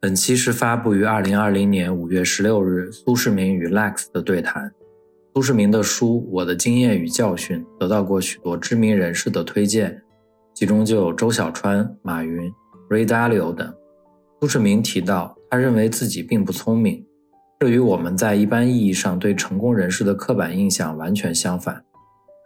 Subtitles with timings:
[0.00, 4.72] 本期是发布于二零二零年五月十六日苏世民与 Lex 的对谈。
[5.34, 10.00] 苏世民的书《我的经验与教训》得到过许多知名人士的推荐，
[10.54, 12.48] 其中就有周小川、马云、
[12.88, 13.74] Ray Dalio 等。
[14.40, 17.04] 苏世民提到，他认为自己并不聪明，
[17.58, 21.84] 这与我们在一般意义上对成功人士的刻板印象完全相反。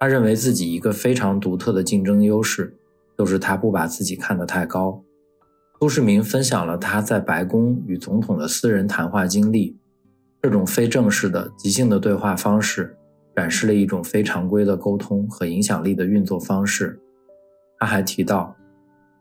[0.01, 2.75] 他认为自己一个非常独特的竞争优势，
[3.19, 5.05] 就是他不把自己看得太高。
[5.83, 9.77] 苏世民分享了他在白宫与总统的私人谈话经历。
[10.41, 12.97] 这种非正式的即兴的对话方式，
[13.35, 17.01] 展示了一种非常规的沟通和影响力的运作方式。
[17.81, 18.55] 他还提到，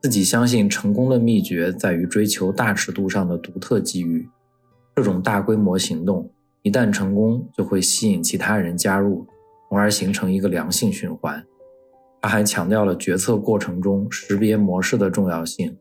[0.04, 4.30] 自己相信成功的秘诀在于追求大尺度上的独特机遇。
[4.96, 6.30] 这种大规模行动
[6.62, 9.26] 一旦成功，就会吸引其他人加入，
[9.68, 11.44] 从而形成一个良性循环。
[12.22, 15.76] 他还强调了决策过程中识别模式的重要性。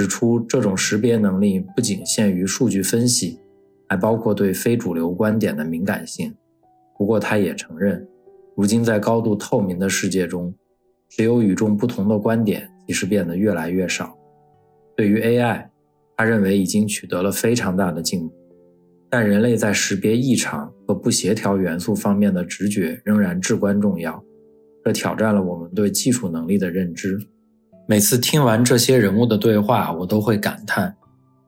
[0.00, 3.38] 指出，这种识别能力不仅限于数据分析，
[3.86, 6.34] 还包括对非主流观点的敏感性。
[6.96, 8.08] 不过，他也承认，
[8.56, 10.54] 如今在高度透明的世界中，
[11.10, 14.16] 持有与众不同的观点其实变得越来越少。
[14.96, 15.66] 对于 AI，
[16.16, 18.32] 他认为已经取得了非常大的进步，
[19.10, 24.24] 但人类在识别异常和不协调元素方面的直觉仍然至关重要，
[24.82, 27.18] 这挑战了我们对技术能力的认知。
[27.90, 30.96] 每次听完这些人物的对话，我都会感叹：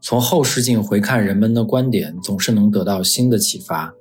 [0.00, 3.94] 从后视镜回看人们的观点，总是能得到新的启发。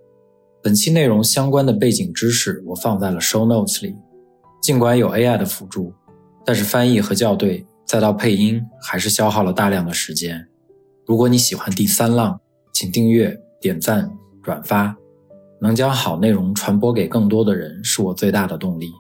[0.60, 3.96] 本期内容相关的背景知识我放在了 show notes 里。
[4.60, 5.94] 尽管有 AI 的辅助，
[6.44, 10.44] 但是翻译和校对再到配音，还是消耗了大量的时间。
[11.06, 12.42] 如果你喜欢第三浪，
[12.74, 14.96] 请订阅、点赞、转发，
[15.62, 18.92] 能将好内容传播给更多的人，是我最大的动力。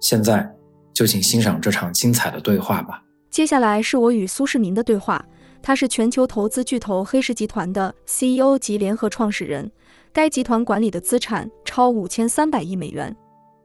[0.00, 0.53] 现在。
[0.94, 3.02] 就请欣赏这场精彩的对话吧。
[3.30, 5.22] 接下来是我与苏世民的对话。
[5.60, 9.70] 他是全球投资巨头黑石集团的 CEO 及联合创始人，
[10.12, 13.16] 该集团管理的资产超五千三百亿美元。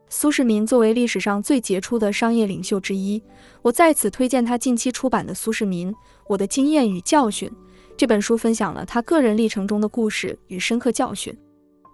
[0.07, 3.21] 苏世民作为历史上最杰出的商业领袖之一，
[3.61, 5.93] 我在此推荐他近期出版的《苏世民：
[6.27, 7.49] 我的经验与教训》
[7.97, 11.37] 这本书，分享了他个人历程中的故事与深刻教训。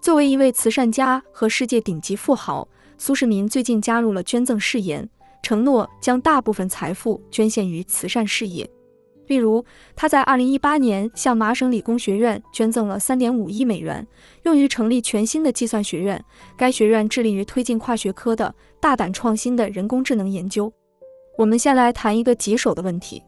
[0.03, 2.68] 作为一位慈善家和世界顶级富豪，
[3.00, 5.09] 苏世民最近加入了捐赠誓言。
[5.45, 8.67] 承诺将大部分财富捐献于慈善事业，
[9.28, 9.63] 例如
[9.95, 14.07] 他在2018年向麻省理工学院捐赠了3.5亿美元，
[14.41, 16.19] 用于成立全新的计算学院。
[16.57, 18.51] 该学院致力于推进跨学科的
[18.81, 20.73] 大胆创新的人工智能研究。
[21.38, 23.22] 我们先来谈一个棘手的问题：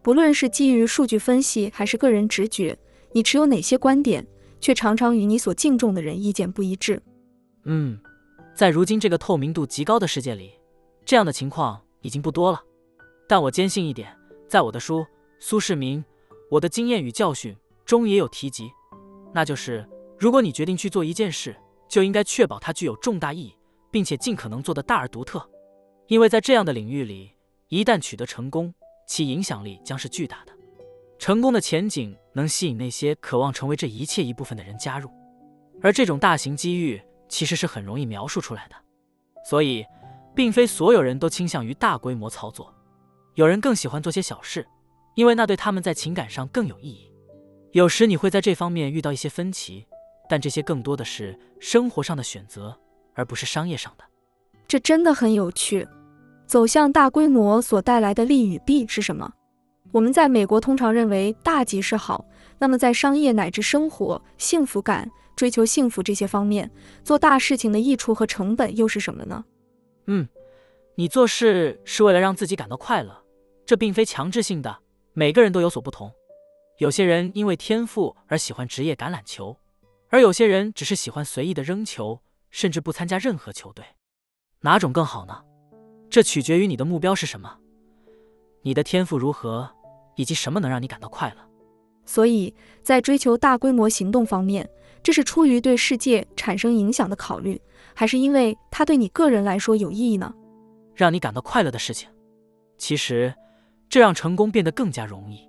[0.00, 2.74] 不论是基于数据分析还是个人直觉，
[3.12, 4.26] 你持有哪些观点，
[4.62, 7.02] 却常常与你所敬重的人意见不一致？
[7.66, 7.98] 嗯，
[8.54, 10.52] 在如今这个透明度极高的世界里。
[11.10, 12.62] 这样的情况已经不多了，
[13.28, 14.16] 但我坚信一点，
[14.48, 15.00] 在我的书
[15.40, 16.04] 《苏世民：
[16.48, 17.52] 我的经验与教训》
[17.84, 18.70] 中也有提及，
[19.34, 19.84] 那就是
[20.16, 21.56] 如果你决定去做一件事，
[21.88, 23.56] 就应该确保它具有重大意义，
[23.90, 25.44] 并且尽可能做得大而独特，
[26.06, 27.32] 因为在这样的领域里，
[27.66, 28.72] 一旦取得成功，
[29.08, 30.52] 其影响力将是巨大的。
[31.18, 35.10] 成功的前景能吸引那些渴望成为这一切一部分的人加入，
[35.82, 38.76] 而这种大型机遇其实是很容易描述出来的，
[39.44, 39.84] 所以。
[40.34, 42.72] 并非所有人都倾向于大规模操作，
[43.34, 44.66] 有人更喜欢做些小事，
[45.14, 47.10] 因为那对他们在情感上更有意义。
[47.72, 49.86] 有时你会在这方面遇到一些分歧，
[50.28, 52.76] 但这些更多的是生活上的选择，
[53.14, 54.04] 而不是商业上的。
[54.66, 55.86] 这真的很有趣。
[56.46, 59.32] 走向大规模所带来的利与弊是什么？
[59.92, 62.24] 我们在美国通常认为大即是好，
[62.58, 66.68] 那么在商业乃至生活、幸福感、追求幸福这些方面，
[67.04, 69.44] 做大事情的益处和成本又是什么呢？
[70.12, 70.28] 嗯，
[70.96, 73.16] 你做事是为了让自己感到快乐，
[73.64, 74.78] 这并非强制性的，
[75.12, 76.12] 每个人都有所不同。
[76.78, 79.56] 有些人因为天赋而喜欢职业橄榄球，
[80.08, 82.20] 而有些人只是喜欢随意的扔球，
[82.50, 83.84] 甚至不参加任何球队。
[84.62, 85.44] 哪种更好呢？
[86.10, 87.58] 这取决于你的目标是什么，
[88.62, 89.70] 你的天赋如何，
[90.16, 91.48] 以及什么能让你感到快乐。
[92.04, 92.52] 所以
[92.82, 94.68] 在追求大规模行动方面，
[95.04, 97.62] 这是出于对世界产生影响的考虑。
[98.00, 100.34] 还是因为它对你个人来说有意义呢？
[100.94, 102.08] 让你感到快乐的事情，
[102.78, 103.34] 其实
[103.90, 105.46] 这让成功变得更加容易。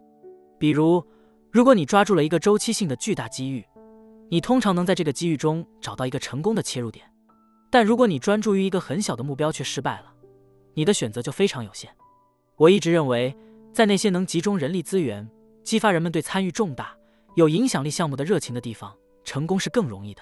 [0.60, 1.02] 比如，
[1.50, 3.66] 如果你抓住了一个周期性的巨大机遇，
[4.30, 7.06] 你通常能在这个机遇中找到一个成功的切入点。
[7.70, 10.14] 但如果你专注于一个很小的目标却失败了，
[10.74, 11.90] 你的选择就非常有限。
[12.58, 13.34] 我一直认为，
[13.72, 15.26] 在那些能集中人力资源、
[15.64, 16.94] 激发人们对参与重大、
[17.36, 18.94] 有影响力项目的热情的地方，
[19.24, 20.22] 成功是更容易的。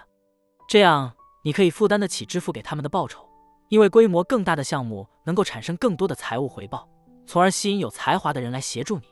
[0.68, 1.12] 这样，
[1.44, 3.28] 你可以负担得起支付给他们的报酬，
[3.70, 6.88] 因为规模更大的项目能够产生更多的财务回报，
[7.26, 9.04] 从而吸引有才华的人来协助你。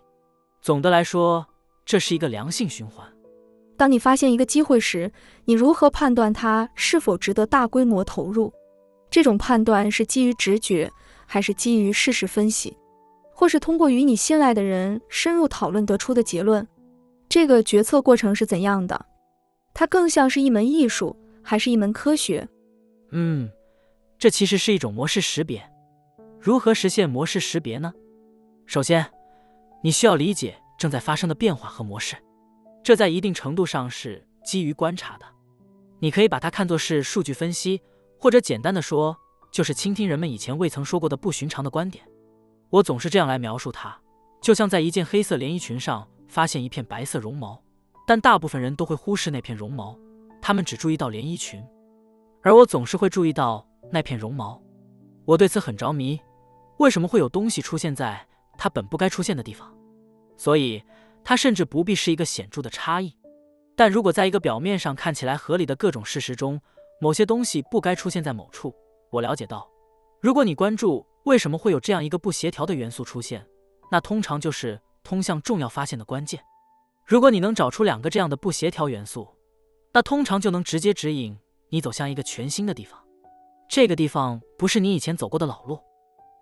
[0.61, 1.45] 总的来说，
[1.85, 3.07] 这是一个良性循环。
[3.77, 5.11] 当你发现一个机会时，
[5.45, 8.51] 你如何判断它是否值得大规模投入？
[9.09, 10.91] 这种判断是基于直觉，
[11.25, 12.75] 还是基于事实分析，
[13.33, 16.67] 或是通过与你信赖的人深入讨论得出的结论？
[17.29, 19.05] 这个决策过程是怎样的？
[19.73, 21.15] 它更像是一门艺术，
[21.49, 22.45] 还是一门科学？
[23.11, 23.49] 嗯，
[24.19, 25.63] 这其实是一种模式识别。
[26.41, 27.93] 如何实现模式识别呢？
[28.65, 29.09] 首先，
[29.81, 32.17] 你需要理解正在发生的变化和模式。
[32.83, 35.25] 这在一定程度上是基于观察的，
[35.99, 37.81] 你可以把它看作是数据分析，
[38.19, 39.15] 或者简单的说，
[39.49, 42.03] 就是倾听人们以前未曾说过的不寻常的观点。
[42.69, 43.97] 我总是这样来描述它，
[44.41, 47.63] 就像在一件黑色连衣裙上发现一片白色绒毛，
[48.05, 49.97] 但大部分人都会忽视那片绒毛，
[50.47, 51.61] 他们只注意到连衣裙，
[52.41, 54.57] 而我总是会注意到那片绒毛。
[55.25, 56.17] 我对此很着迷，
[56.77, 58.25] 为什么会有东西出现在
[58.57, 59.75] 它本不该出现的地方？
[60.37, 60.81] 所以。
[61.21, 63.13] 它甚至不必是一个显著的差异，
[63.75, 66.61] 但如果在一个表面上看起来合理的各种事实中，
[67.01, 68.73] 某些东西不该出现在某处，
[69.11, 69.69] 我了解到，
[70.21, 73.45] 如果你关注为什么会有这样一个不协调的元素出现，
[73.91, 76.39] 那通常就是通向重要发现的关键。
[77.05, 79.27] 如果你能找出两个这样的不协调元素，
[79.97, 81.35] 那通常就能直接指引
[81.69, 83.03] 你走向一个全新的地方。
[83.67, 85.79] 这个地方不是你以前走过的老路。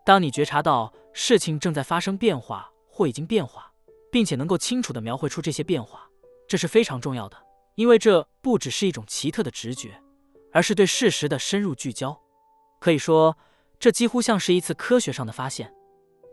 [0.06, 3.72] 当你觉察到事情正在发生变化或已经变化。
[4.12, 6.10] 并且能够清楚地描绘出这些变化，
[6.48, 7.38] 这是非常重要的，
[7.76, 10.02] 因为这不只是一种奇特的直觉，
[10.54, 12.22] 而是对事实的深入聚焦。
[12.80, 13.38] 可以说，
[13.78, 15.74] 这几乎像是一次科学上的发现。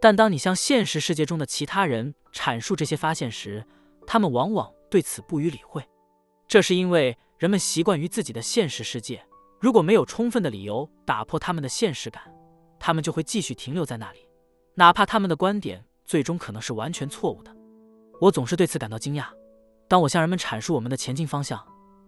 [0.01, 3.67] 但当你向现实世界中的其他人阐述这些发现时，
[4.07, 5.85] 他们往往对此不予理会。
[6.53, 9.25] 这是因为人们习惯于自己的现实世界，
[9.59, 12.23] 如果没有充分的理由打破他们的现实感，
[12.79, 14.29] 他们就会继续停留在那里，
[14.75, 17.51] 哪怕他们的观点最终可能是完全错误的。
[18.21, 19.29] 我总是对此感到惊讶。
[19.89, 21.59] 当我向人们阐述我们的前进方向、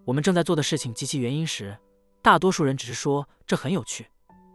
[0.05, 1.75] 我们正在做的事情及其原因时，
[2.21, 4.07] 大多数人只是说这很有趣，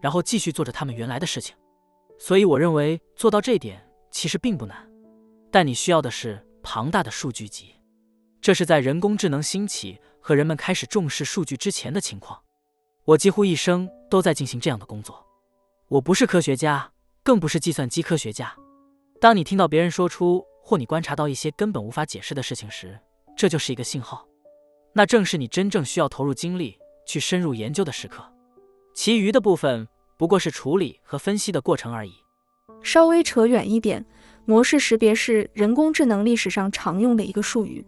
[0.03, 1.55] 然后继续做着他们原来的事情。
[2.19, 4.87] 所以，我认为做到这点其实并不难。
[5.49, 7.73] 但你需要的是庞大的数据集，
[8.41, 12.39] 这是在人工智能兴起和人们开始重视数据之前的情况。
[13.05, 15.25] 我几乎一生都在进行这样的工作。
[15.87, 16.91] 我不是科学家，
[17.23, 18.55] 更不是计算机科学家。
[19.19, 22.97] 当你听到别人说出，或你观察到一些根本无法解释的事情时，
[23.35, 24.25] 这就是一个信号，
[24.93, 28.23] 那正是你真正需要投入精力去深入研究的时刻。
[28.93, 29.87] 其余的部分
[30.17, 32.13] 不过是处理和分析的过程而已。
[32.81, 34.05] 稍微扯远一点，
[34.45, 37.85] 模式识别是人工智能历史上常用的一个术语，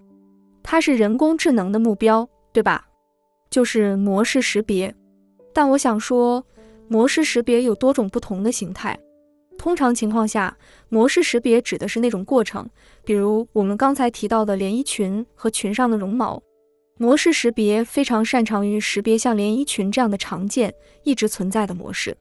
[0.64, 2.88] 它是人工智能的目标，对吧？
[3.50, 4.94] 就是模式识别。
[5.54, 6.46] 但我想说，
[6.88, 8.98] 模式识别有多种不同的形态。
[9.58, 10.58] 通常情况下，
[10.90, 12.68] 模式识别指的是那种过程，
[13.04, 16.42] 比如我们刚才提到的连衣裙和裙上的绒毛。
[16.98, 22.16] 模式识别非常擅长于识别像连衣裙这样的常见、一直存在的模式。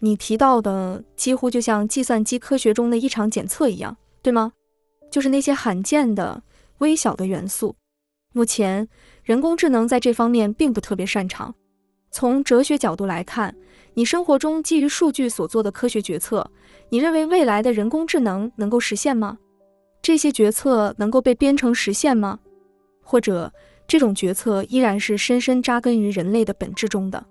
[0.00, 4.52] 你提到的几乎就像计算机科学中的异常检测一样，对吗？
[5.10, 6.42] 就是那些罕见的、
[6.78, 7.74] 微小的元素。
[8.38, 8.88] 目前，
[9.24, 11.52] 人工智能在这方面并不特别擅长。
[12.12, 13.52] 从哲学角度来看，
[13.94, 16.48] 你生活中基于数据所做的科学决策。
[16.88, 19.36] 你认为未来的人工智能能够实现吗？
[20.00, 22.38] 这些决策能够被编程实现吗？
[23.02, 23.52] 或者
[23.88, 27.26] 这种决策依然是深深扎根于人类的本质中的？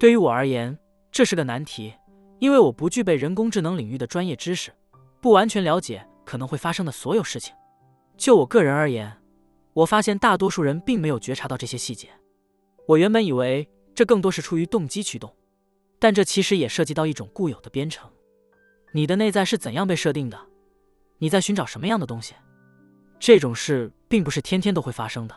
[0.00, 0.76] 对于我而言，
[1.12, 1.94] 这是个难题，
[2.40, 4.72] 因为我不具备人工智能领域的专业知识，
[5.20, 7.54] 不完全了解可能会发生的所有事情。
[8.16, 9.16] 就我个人而言，
[9.72, 12.08] 我发现大多数人并没有觉察到这些细节。
[12.86, 15.34] 我原本以为这更多是出于动机驱动，
[15.98, 18.10] 但这其实也涉及到一种固有的编程。
[18.92, 20.38] 你的内在是怎样被设定的？
[21.18, 22.34] 你在寻找什么样的东西？
[23.18, 25.34] 这种事并不是天天都会发生的。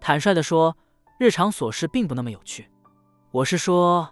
[0.00, 0.76] 坦率地说，
[1.18, 2.68] 日常琐事并不那么有趣。
[3.32, 4.08] 我是说，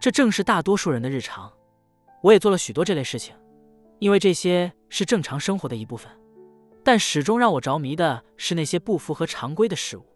[0.00, 1.52] 这正是大多数人的日常。
[2.22, 3.36] 我也做了许多这类事情，
[4.00, 6.10] 因为这些是正常生活的一部分。
[6.88, 10.06] 但始终让我着迷的是那些不符合常规的事物，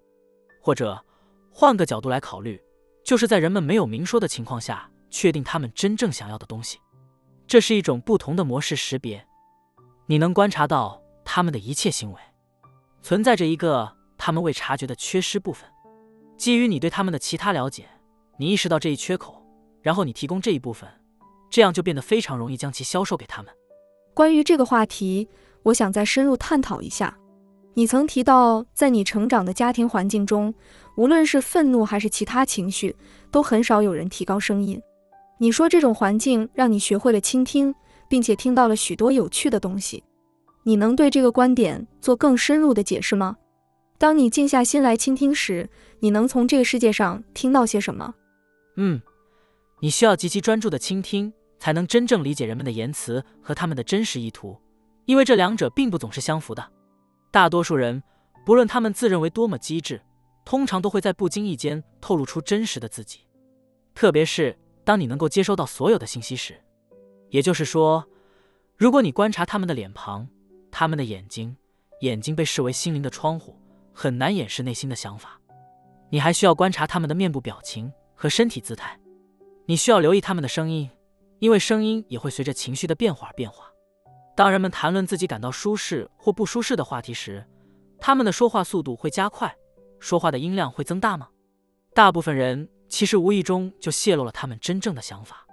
[0.62, 1.04] 或者
[1.50, 2.58] 换个角度来考虑，
[3.04, 6.78] 就是在人们没有明说的情况下，确定他们真正想要的东西。
[7.46, 9.22] 这是一种不同的模式识别，
[10.06, 12.18] 你能观察到他们的一切行为，
[13.02, 15.68] 存在着一个他们未察觉的缺失部分。
[16.38, 17.86] 基于你对他们的其他了解，
[18.38, 19.44] 你意识到这一缺口，
[19.82, 20.88] 然后你提供这一部分，
[21.50, 23.54] 这样就变得非常容易将其销售给他们。
[24.14, 25.28] 关于这个话题，
[25.62, 27.16] 我想再深入探讨一下。
[27.74, 30.52] 你曾提到，在你成长的家庭环境中，
[30.96, 32.94] 无论是愤怒还是其他情绪，
[33.30, 34.80] 都很少有人提高声音。
[35.38, 37.74] 你说这种环境让你学会了倾听，
[38.08, 40.04] 并且听到了许多有趣的东西。
[40.64, 43.36] 你能对这个观点做更深入的解释吗？
[43.98, 45.68] 当你静下心来倾听时，
[46.00, 48.14] 你能从这个世界上听到些什么？
[48.76, 49.00] 嗯，
[49.80, 54.56] 你需要极其专注的倾听，才能真正理解人们的言辞和他们的真实意图，
[55.04, 56.72] 因为这两者并不总是相符的。
[57.30, 58.02] 大多数人，
[58.44, 60.00] 不论他们自认为多么机智，
[60.44, 63.20] 通常都会在不经意间透露出真实的自己。
[63.94, 66.60] 特别是当你能够接收到所有的信息时，
[67.30, 68.06] 也就是说，
[68.76, 70.28] 如果你观察他们的脸庞、
[70.70, 71.56] 他们的眼睛，
[72.00, 73.58] 眼睛被视为心灵的窗户。
[73.94, 75.38] 很难掩饰内心的想法。
[76.08, 78.98] 你还需要观察他们的面部表情和身体姿态。
[79.66, 80.88] 你需要留意他们的声音，
[81.40, 83.71] 因为声音也会随着情绪的变化而变化。
[84.34, 87.46] 当人们谈论自己感到舒适或不舒适的话题时，
[87.98, 89.54] 他们的说话速度会加快，
[90.00, 91.28] 说话的音量会增大吗？
[91.94, 95.46] 大部分人其实无意中就泄露了他们真正的想法。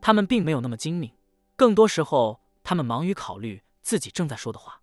[0.00, 1.10] 他们并没有那么精明，
[1.54, 4.80] 更多时候他们忙于考虑自己正在说的话。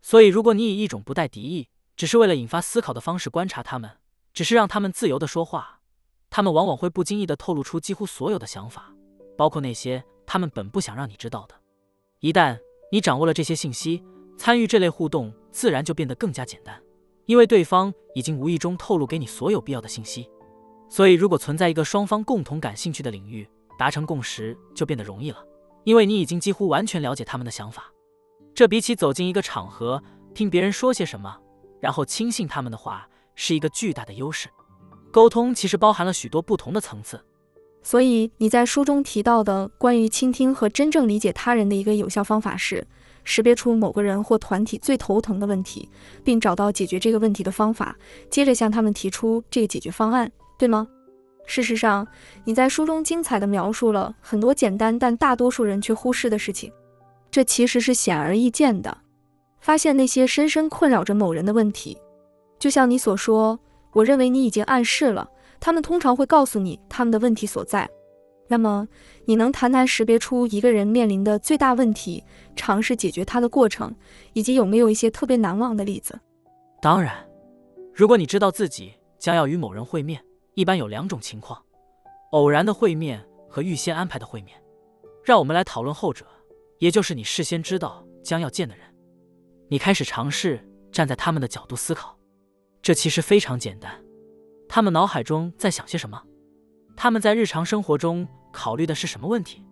[0.00, 3.90] 所以，如果你以一种不带敌意，只是为了引发思考的方式观察他们，
[4.32, 5.80] 只是让他们自由的说话，
[6.30, 8.92] 他们往往会不经意的透露出几乎所有的想法，
[9.36, 11.54] 包括那些他们本不想让你知道的。
[12.20, 12.58] 一旦
[12.90, 14.02] 你掌握了这些信息，
[14.36, 16.80] 参与这类互动自然就变得更加简单，
[17.26, 20.28] 因为对方已经无意中透露给你所有必要的信息。
[20.88, 25.44] 所以，如果存在一个双方共同感兴趣的领域，达成共识就变得容易了，
[25.84, 27.92] 因为你已经几乎完全了解他们的想法。
[28.54, 30.02] 这比起走进一个场合
[30.32, 31.38] 听别人说些什么。
[31.78, 34.48] 然后轻信他们的话是一个巨大的优势。
[35.12, 37.22] 沟通其实包含了许多不同的层次，
[37.86, 42.84] 所以你在书中提到的关于倾听和真正理解他人的一个有效方法是
[43.22, 45.88] 识别出某个人或团体最头疼的问题，
[46.24, 47.96] 并找到解决这个问题的方法，
[48.28, 50.28] 接着向他们提出这个解决方案，
[50.58, 50.88] 对吗？
[51.46, 52.04] 事实上，
[52.44, 56.72] 你在书中精彩地描述了很多简单但大多数人却忽视的事情，
[57.30, 58.98] 这其实是显而易见的。
[59.60, 61.96] 发现那些深深困扰着某人的问题，
[62.58, 63.60] 就像你所说，
[63.92, 67.88] 我认为你已经暗示了，他们通常会告诉你他们的问题所在。
[68.48, 68.86] 那么，
[69.24, 72.22] 你能谈谈识别出一个人面临的最大问题，
[72.54, 73.92] 尝试解决它的过程，
[74.34, 76.16] 以及有没有一些特别难忘的例子？
[76.80, 77.12] 当然，
[77.92, 80.22] 如果你知道自己将要与某人会面，
[80.54, 81.60] 一般有两种情况：
[82.30, 84.56] 偶然的会面和预先安排的会面。
[85.24, 86.24] 让我们来讨论后者，
[86.78, 88.86] 也就是你事先知道将要见的人。
[89.68, 92.16] 你开始尝试站在他们的角度思考，
[92.80, 93.90] 这其实非常简单。
[94.68, 96.22] 他们脑海中在想些什么？
[96.96, 99.64] 他们在日常生活中考虑的是什么问题？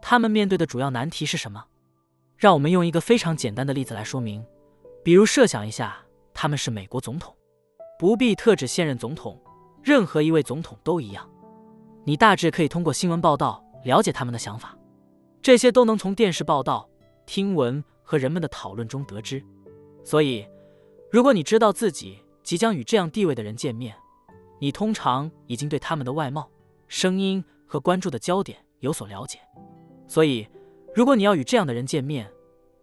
[0.00, 1.64] 他们面对的主要难题是什么？
[2.36, 4.44] 让我们用一个非常简单的例子来说明。
[5.02, 5.96] 比如，设想一下，
[6.34, 7.34] 他们是美国总统，
[7.98, 9.40] 不必特指现任总统，
[9.82, 11.28] 任何一位总统都一样。
[12.04, 14.76] 你大致可以通过新闻报道了解他们的想法，
[15.40, 16.88] 这些都能从电视报道、
[17.26, 17.82] 听闻。
[18.08, 19.44] 和人们的讨论中得知，
[20.04, 20.46] 所以，
[21.10, 23.96] 如果你知道自己即将与这样地位的人见面，
[24.58, 26.48] 你通常已经对他们的外貌、
[26.88, 29.38] 声音和关注的焦点有所了解。
[30.08, 30.48] 所以，
[30.94, 32.30] 如果你要与这样的人见面，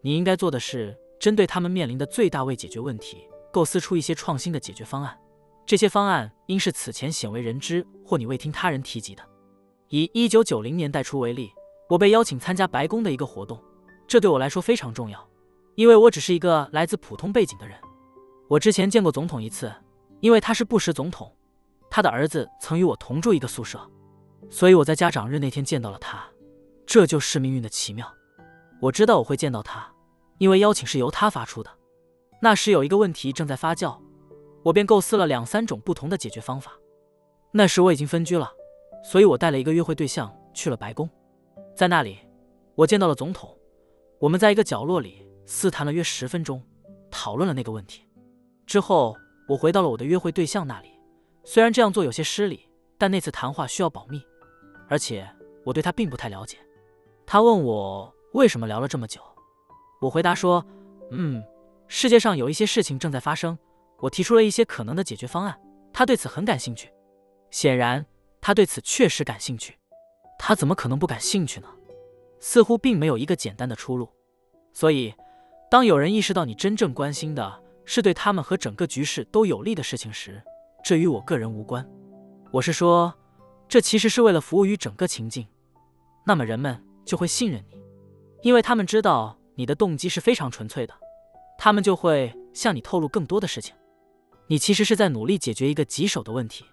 [0.01, 5.17] 你应该做的是针对他们面临的最大未解决问题，构思出一些创新的解决方案。
[5.65, 9.23] 这些方案应是此前鲜为人知或你未听他人提及的。
[9.87, 11.51] 以一九九零年代初为例，
[11.89, 13.57] 我被邀请参加白宫的一个活动。
[14.05, 15.25] 这对我来说非常重要，
[15.75, 17.77] 因为我只是一个来自普通背景的人。
[18.49, 19.73] 我之前见过总统一次，
[20.19, 21.33] 因为他是布什总统，
[21.95, 23.79] 他的儿子曾与我同住一个宿舍，
[24.49, 26.27] 所以我在家长日那天见到了他。
[26.87, 28.11] 这就是命运的奇妙。
[28.81, 29.93] 我知道我会见到他，
[30.39, 31.69] 因为邀请是由他发出的。
[32.41, 33.95] 那时有一个问题正在发酵，
[34.63, 36.71] 我便构思了两三种不同的解决方法。
[37.51, 38.51] 那时我已经分居了，
[39.03, 41.07] 所以我带了一个约会对象去了白宫，
[41.75, 42.17] 在那里
[42.73, 43.55] 我见到了总统。
[44.17, 46.59] 我们在一个角落里私谈了约十分钟，
[47.11, 48.01] 讨论了那个问题。
[48.65, 49.15] 之后，
[49.47, 50.91] 我回到了我的约会对象那里。
[51.43, 54.21] 虽然这样做有些失礼，但那次谈话需要保密，
[54.87, 55.27] 而且
[55.65, 56.57] 我对他并不太了解。
[57.25, 59.21] 他问我为什么聊了这么久，
[60.01, 60.65] 我回答说
[61.11, 61.43] ：“嗯，
[61.87, 63.57] 世界上有一些事情正在发生。”
[63.99, 65.57] 我提出了一些可能的解决方案，
[65.93, 66.91] 他对此很感兴趣。
[67.51, 68.05] 显然，
[68.41, 69.77] 他对此确实感兴趣。
[70.37, 71.67] 他怎么可能不感兴趣呢？
[72.41, 74.09] 似乎并没有一个简单的出路，
[74.73, 75.13] 所以，
[75.71, 80.43] 当有人意识到你真正关心的是对他们和整个局势都有利的事情时，
[80.83, 81.89] 这与我个人无关。
[82.51, 83.13] 我是说，
[83.69, 85.47] 这其实是为了服务于整个情境。
[86.25, 87.77] 那么人们就会信任你，
[88.41, 90.93] 因为他们知道你的动机是非常纯粹的，
[91.57, 93.73] 他们就会向你透露更多的事情。
[94.47, 96.65] 你其实是在努力解决一个棘手的问题，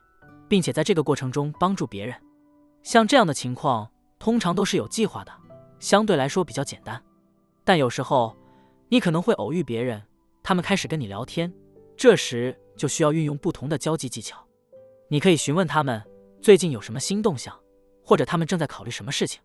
[0.49, 2.13] 并且在这个过程中帮助别人。
[2.83, 3.89] 像这样的情况，
[4.19, 5.31] 通常都是有计划的，
[5.79, 7.01] 相对来说比较简单。
[7.63, 8.37] 但有时候，
[8.89, 10.03] 你可能会偶遇别人，
[10.43, 11.53] 他们开始跟你聊天，
[11.97, 14.43] 这时就需要运用不同的交际技巧。
[15.09, 16.03] 你可以询问他们
[16.41, 17.55] 最近有什么新动向，
[18.03, 19.39] 或者他们正在考虑什么事情。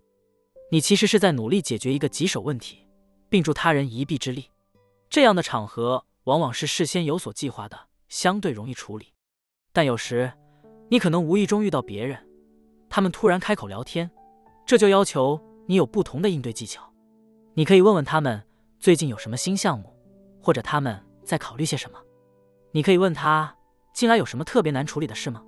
[0.71, 2.87] 你其实是在努力解决一个棘手问题，
[3.27, 4.49] 并助他人一臂之力。
[5.09, 7.77] 这样的场合往往是事先有所计划的，
[8.07, 9.07] 相对容易处理。
[9.73, 10.31] 但有时，
[10.89, 12.17] 你可能无意中遇到别人。
[12.89, 14.09] 他们突然开口聊天，
[14.65, 15.37] 这就要求
[15.67, 16.89] 你有不同的应对技巧。
[17.53, 18.41] 你可以问问他们
[18.79, 19.93] 最近有什么新项目，
[20.41, 21.99] 或者他们在考虑些什么。
[22.75, 23.55] 你可以问他
[23.93, 25.41] 近来有什么特别难处理的事吗？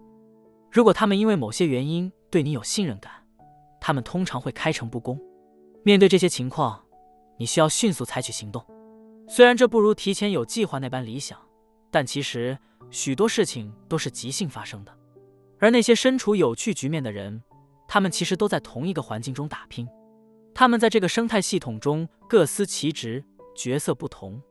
[0.72, 3.12] 如果他们因为某些原因对你有信任感，
[3.82, 5.20] 他们通常会开诚布公。
[5.84, 6.82] 面对这些情况，
[7.38, 8.66] 你需要迅速采取行动。
[9.28, 11.38] 虽然这不如提前有计划那般理想，
[11.92, 12.58] 但其实
[12.92, 14.98] 许多事情都是即兴发生的。
[15.60, 17.44] 而那些身处有趣局面的人，
[17.90, 19.86] 他们其实都在同一个环境中打拼，
[20.54, 23.22] 他们在这个生态系统中各司其职，
[23.54, 24.42] 角色不同。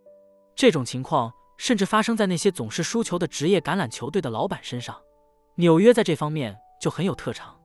[0.54, 4.96] 这种情况甚至发生在那些总是输球的职业橄榄球队的老板身上。
[5.56, 7.58] 纽约在这方面就很有特长，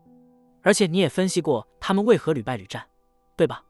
[0.62, 2.86] 而且你也分析过他们为何屡败屡战，
[3.36, 3.64] 对吧？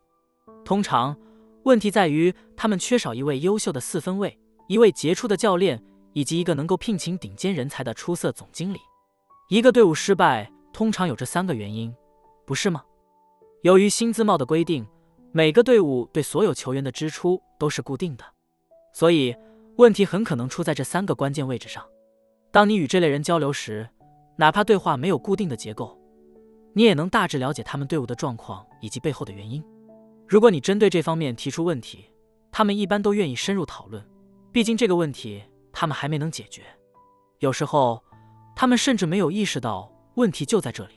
[0.64, 1.18] 通常
[1.64, 4.38] 问题在于他们缺少一位优秀的四分卫，
[4.68, 8.80] 一位杰出的教练，以及一个能够聘请顶尖人才的出色总经理。
[9.50, 11.94] 一个队伍失败通常有这三个原因，
[12.46, 12.84] 不是吗？
[13.64, 14.88] 由于薪资帽的规定，
[15.32, 18.24] 每个队伍对所有球员的支出都是固定的，
[18.94, 19.36] 所以
[19.78, 21.84] 问题很可能出在这三个关键位置上。
[22.52, 23.88] 当你与这类人交流时，
[24.38, 25.98] 哪怕对话没有固定的结构，
[26.74, 29.64] 你也能大致了解他们队伍的状况以及背后的原因。
[30.28, 32.06] 如果你针对这方面提出问题，
[32.52, 34.06] 他们一般都愿意深入讨论，
[34.52, 36.62] 毕竟这个问题他们还没能解决。
[37.40, 38.02] 有时候。
[38.54, 40.94] 他们甚至没有意识到问题就在这里。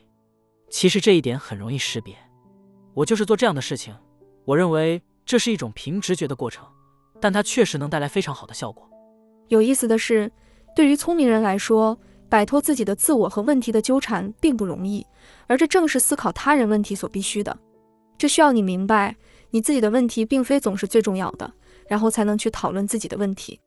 [0.69, 2.15] 其实这一点很容易识别。
[2.95, 3.97] 我就是做这样的事情。
[4.45, 6.67] 我认为这是一种凭直觉的过程，
[7.25, 8.87] 但它确实能带来非常好的效果。
[9.49, 10.31] 有意思的是，
[10.77, 15.07] 对于聪明人来说，摆脱自己的自我和问题的纠缠并不容易，
[15.47, 17.57] 而这正是思考他人问题所必须的。
[18.19, 19.17] 这需要你明白，
[19.49, 21.51] 你自己的问题并非总是最重要的，
[21.89, 23.59] 然后才能去讨论自己的问题。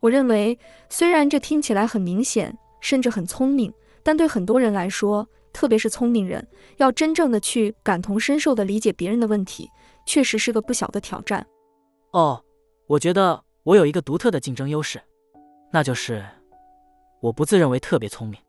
[0.00, 0.58] 我认为，
[0.90, 2.54] 虽然这听起来很明显。
[2.80, 3.72] 甚至很聪明，
[4.04, 9.68] 但对很多人来说，特别是聪明人，要真正的去感同身受地理解别人的问题，
[10.06, 11.44] 确实是个不小的挑战。
[12.12, 12.40] 哦，
[12.88, 15.00] 我觉得我有一个独特的竞争优势，
[15.70, 16.24] 那就是
[17.20, 18.40] 我不自认为特别聪明，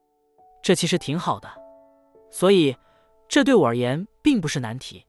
[0.64, 1.50] 这其实挺好的，
[2.32, 2.76] 所以
[3.28, 5.06] 这对我而言并不是难题。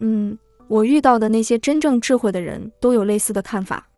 [0.00, 3.88] 嗯，我遇到的那些真正智慧的人都有类似的看法。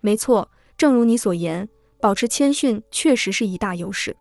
[0.00, 1.68] 没错，正如你所言。
[2.00, 4.14] 保持谦逊确实是一大优势。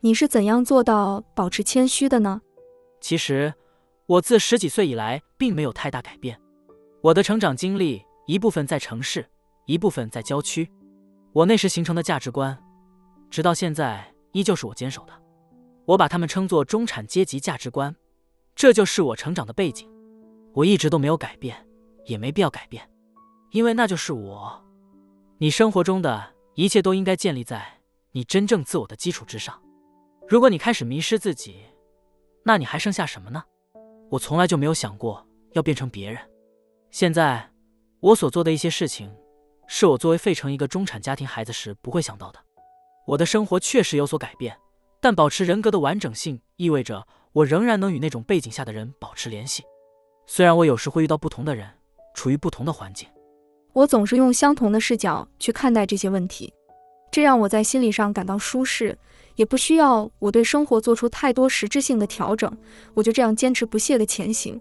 [0.00, 2.42] 你是怎样做到保持谦虚的呢？
[3.00, 3.54] 其实，
[4.04, 6.38] 我自十几岁以来并没有太大改变。
[7.00, 9.26] 我的成长经历一部分在城市，
[9.66, 10.70] 一部分在郊区。
[11.32, 12.56] 我那时形成的价值观，
[13.30, 15.12] 直到现在依旧是我坚守的。
[15.86, 17.94] 我把它们称作中产阶级价值观，
[18.54, 19.90] 这就是我成长的背景。
[20.54, 21.66] 我一直都没有改变，
[22.04, 22.88] 也没必要改变，
[23.50, 24.62] 因为那就是我。
[25.38, 26.32] 你生活中的。
[26.54, 27.66] 一切都应该建立在
[28.10, 29.58] 你真正自我的基础之上。
[30.28, 31.62] 如果你开始迷失自己，
[32.44, 33.42] 那你还剩下什么呢？
[34.10, 36.20] 我从来就没有想过要变成别人。
[36.90, 37.50] 现在，
[38.00, 39.10] 我所做的一些事情，
[39.74, 42.38] 是我作为费城一个中产家庭孩子时不会想到的。
[43.06, 44.54] 我的生活确实有所改变，
[45.00, 49.62] 但保持人格的完整性意味着我仍然能与那种背景下的人保持联系。
[50.26, 51.66] 虽然我有时会遇到不同的人，
[52.12, 53.08] 处于不同的环境。
[53.72, 56.52] 我总是用相同的视角去看待这些问题，
[57.10, 58.98] 这让我在心理上感到舒适，
[59.36, 62.54] 也不需要我对生活做出太多实质性的调整。
[62.92, 64.60] 我就这样坚持不懈地前行。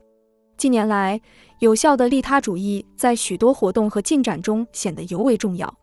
[0.62, 1.20] 近年来，
[1.58, 5.76] 有效的利他主义在许多活动和进展中显得尤为重要。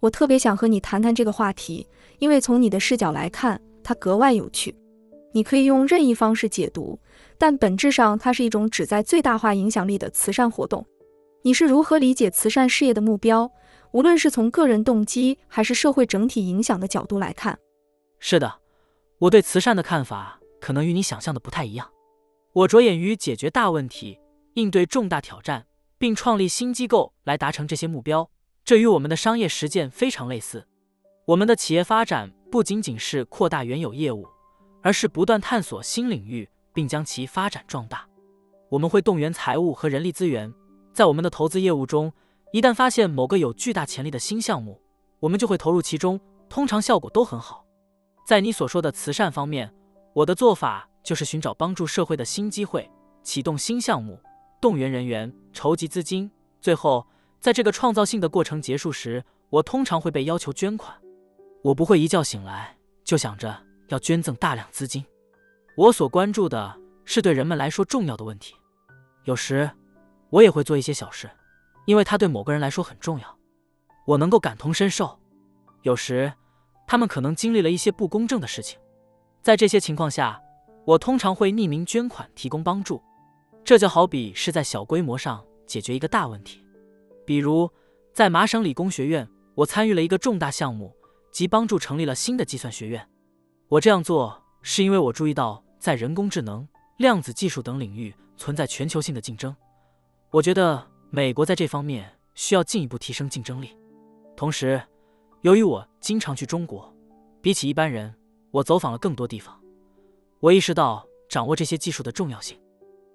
[0.00, 1.86] 我特别想和你谈谈这个话题，
[2.20, 4.74] 因为从你的视角来看，它格外有趣。
[5.34, 6.98] 你可以用任意方式解读，
[7.36, 10.86] 但本质上它是一种旨在最大化影响力的慈善活动。
[11.42, 13.52] 你是如何理解慈善事业的目标？
[13.92, 17.58] 无论是从个人动机还是社会整体影响的角度来看，
[18.18, 18.54] 是的，
[19.18, 21.90] 我对慈善的看法可能与你想象的不太一样。
[22.54, 24.20] 我着眼于解决大问题，
[24.52, 25.66] 应对重大挑战，
[25.98, 28.30] 并创立新机构来达成这些目标。
[28.64, 30.68] 这与我们的商业实践非常类似。
[31.26, 34.24] 我们的企业发展不仅仅是扩大原有业务，
[34.82, 38.06] 而是不断探索新领域，并将其发展壮大。
[38.68, 40.54] 我们会动员财务和人力资源，
[40.92, 42.12] 在我们的投资业务中，
[42.52, 44.80] 一旦发现某个有巨大潜力的新项目，
[45.18, 47.66] 我们就会投入其中，通常效果都很好。
[48.24, 49.74] 在你所说的慈善方面，
[50.14, 52.90] 我的做法就是寻找帮助社会的新机会，
[53.22, 54.18] 启动新项目，
[54.60, 56.28] 动员人员，筹集资金。
[56.60, 57.06] 最后，
[57.38, 60.98] 在这个创造性的过程结束时，我通常会被要求捐款。
[61.62, 65.04] 我不会一觉醒来就想着要捐赠大量资金。
[65.76, 68.54] 我所关注的是对人们来说重要的问题。
[69.24, 69.70] 有时，
[70.30, 71.30] 我也会做一些小事，
[71.84, 73.38] 因为它对某个人来说很重要。
[74.06, 75.18] 我能够感同身受。
[75.82, 76.32] 有时，
[76.86, 78.78] 他们可能经历了一些不公正的事情。
[79.42, 80.40] 在这些情况下，
[80.84, 83.02] 我通常会匿名捐款提供帮助。
[83.64, 85.44] 这就好比是在小规模上。
[85.66, 86.62] 解决一个大问题，
[87.24, 87.70] 比如
[88.12, 90.94] 在麻省理工学院，我参与了一个重大项目，
[91.32, 93.08] 即帮助成立了新的计算学院。
[93.68, 96.68] 我这样做是因为我注意到在人工智能、
[96.98, 99.56] 量子技术等领域存在全球性的竞争。
[100.30, 103.74] 我觉得美国在这方面需要进一步提升竞争力。
[104.36, 104.78] 同时，
[105.40, 106.94] 由于我经常去中国，
[107.40, 108.14] 比起一般人，
[108.50, 109.58] 我走访了更多地方。
[110.44, 112.60] 我意识到掌握这些技术的重要性。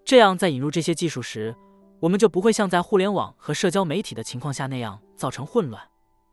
[0.03, 1.55] 这样，在引入这些技术时，
[1.99, 5.79] 我们就不会像在互联网和社交媒体的情况下那样造成混乱。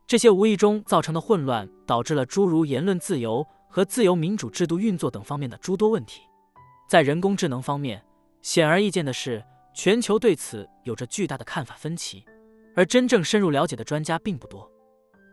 [0.07, 6.21] 这些无意中造成的混乱，导致了诸如言论自由和自由民主制度运作等方面的诸多问题。
[6.89, 8.03] 在人工智能方面，
[8.41, 12.25] 显而易见的是，全球对此有着巨大的看法分歧，
[12.75, 14.67] 而真正深入了解的专家并不多。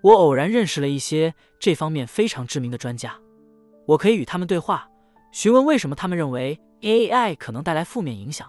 [0.02, 3.18] 我偶然认识了一些这方面非常知名的专家，
[3.86, 4.86] 我可以与他们对话，
[5.34, 8.48] 询问为什么他们认为 AI 可能带来负面影响，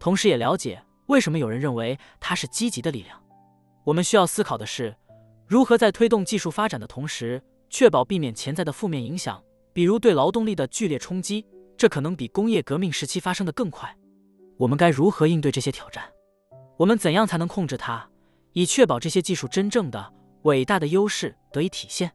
[0.00, 0.82] 同时也了解。
[1.06, 3.16] 为什么有人认为它是积极的力量？
[3.84, 4.96] 我们需要思考的是，
[5.46, 9.40] 如何在推动技术发展的同时，确保避免潜在的负面影响，
[9.72, 13.96] 比如对劳动力的剧烈冲击，这可能比工业革命时期发生的更快。
[14.56, 16.02] 我们该如何应对这些挑战？
[16.76, 18.10] 我们怎样才能控制它，
[18.54, 22.10] 以确保这些技术真正的伟大的优势得以体现？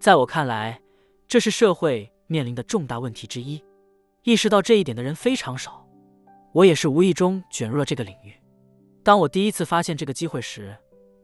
[0.00, 0.80] 在我看来，
[1.28, 3.60] 这是社会面临的重大问题之一。
[4.22, 5.84] 意识到这一点的人非常少。
[6.52, 8.32] 我也是无意中卷入了这个领域。
[9.02, 10.76] 当我第一次发现这个机会时，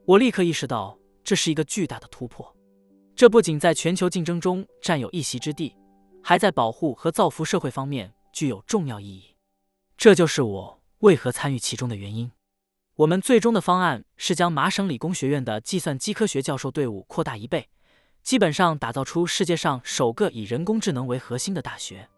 [0.05, 2.55] 我立刻意识到这是一个巨大的突破。
[3.15, 5.75] 这不仅在全球竞争中占有一席之地，
[6.23, 9.37] 还在保护和造福社会方面具有重要意义。
[9.97, 12.31] 这就是我为何参与其中的原因。
[12.97, 17.69] 我们最终的方案是将麻省理工学院的计算机科学教授队伍扩大一倍，
[18.27, 22.09] 基本上打造出世界上首个以人工智能为核心的大学。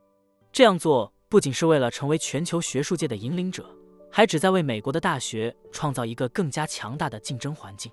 [0.51, 1.13] 这样做。
[1.29, 3.69] 不仅是为了成为全球学术界的引领者，
[4.11, 7.93] 还旨在为美国的大学创造一个更加强大的竞争环境。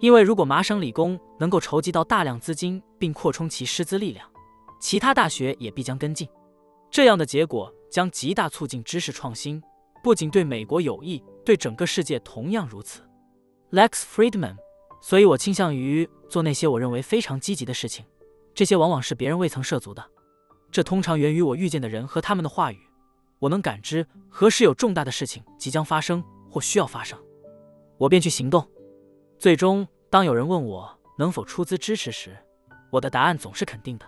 [0.00, 4.28] 因为如果麻省理工能够筹集到大量资金并扩充其师资力量，
[4.80, 6.28] 其他大学也必将跟进。
[6.90, 9.62] 这样的结果将极大促进知识创新，
[10.02, 13.02] 不仅对美国有益，对整个世界同样如此。
[13.70, 14.56] Lex Friedman，
[15.04, 18.06] 所以我倾向于做那些我认为非常积极的事情，
[18.54, 20.02] 这些往往是别人未曾涉足的。
[20.72, 22.78] 这通常源于我遇见的人和他们的话语，
[23.38, 27.18] 我能感知何时有重大的事情即将发生或需要发生，
[27.98, 28.66] 我便去行动。
[29.38, 32.34] 最终，当有人问我能否出资支持时，
[32.90, 34.06] 我的答案总是肯定的，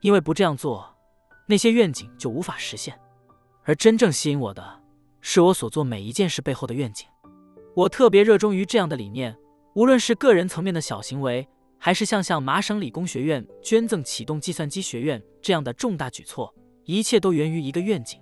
[0.00, 0.92] 因为不这样做，
[1.46, 2.98] 那些愿景就无法实现。
[3.62, 4.82] 而真正吸引我的
[5.20, 7.06] 是我所做每一件事背后的愿景。
[7.76, 9.36] 我特别热衷于这样的理念，
[9.74, 11.46] 无论是个人层面的小行为。
[11.76, 16.50] 还是像向麻省理工学院捐赠启动计算机学院这样的重大举措，
[16.84, 18.18] 一切都源于一个愿景。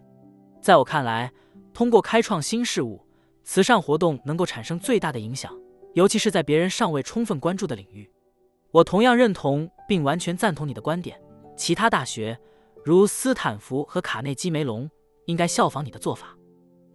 [0.60, 1.32] 在我看来，
[1.72, 3.06] 通过开创新事物，
[3.44, 5.56] 慈善活动能够产生最大的影响，
[5.94, 8.10] 尤其是在别人尚未充分关注的领域。
[8.72, 11.16] 我同样认同并完全赞同你的观点。
[11.56, 12.36] 其他大学，
[12.84, 14.90] 如斯坦福和卡内基梅隆，
[15.26, 16.36] 应该效仿你的做法。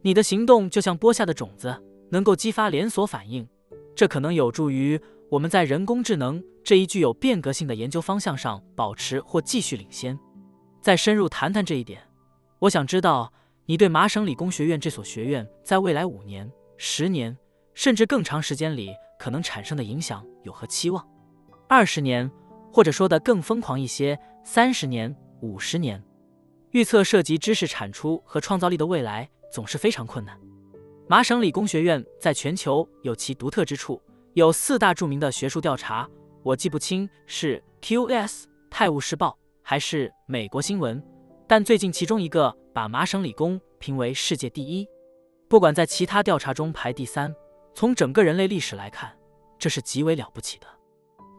[0.02, 3.48] 你的行动就像播下的种子，能够激发连锁反应，
[3.97, 5.01] 这可能有助于。
[5.29, 10.17] 我们在人工智能这一具有变革性的研究方向上保持或继续领先。
[10.79, 12.01] 再深入谈谈这一点，
[12.60, 13.33] 我想知道
[13.65, 17.38] 你对麻省理工学院这所学院在未来五年、十年
[17.73, 21.05] 甚至更长时间里可能产生的影响有何期望？
[21.67, 22.31] 二十年，
[22.71, 26.01] 或者说的更疯狂一些，三十年、五十年，
[26.71, 30.39] 预测涉及知识产出和创造力的未来总是非常困难。
[31.10, 34.02] 麻省理工学院在全球有其独特之处。
[34.34, 36.08] 有四大著名的学术调查，
[36.43, 39.30] 我记不清是 QS《泰晤士报》
[39.63, 41.02] 还是美国新闻，
[41.48, 44.86] 但最近其中一个把麻省理工评为世界第一，
[45.48, 47.34] 不管在其他调查中排第三。
[47.74, 49.15] 从整个人类历史来看，
[49.58, 50.67] 这是极为了不起的。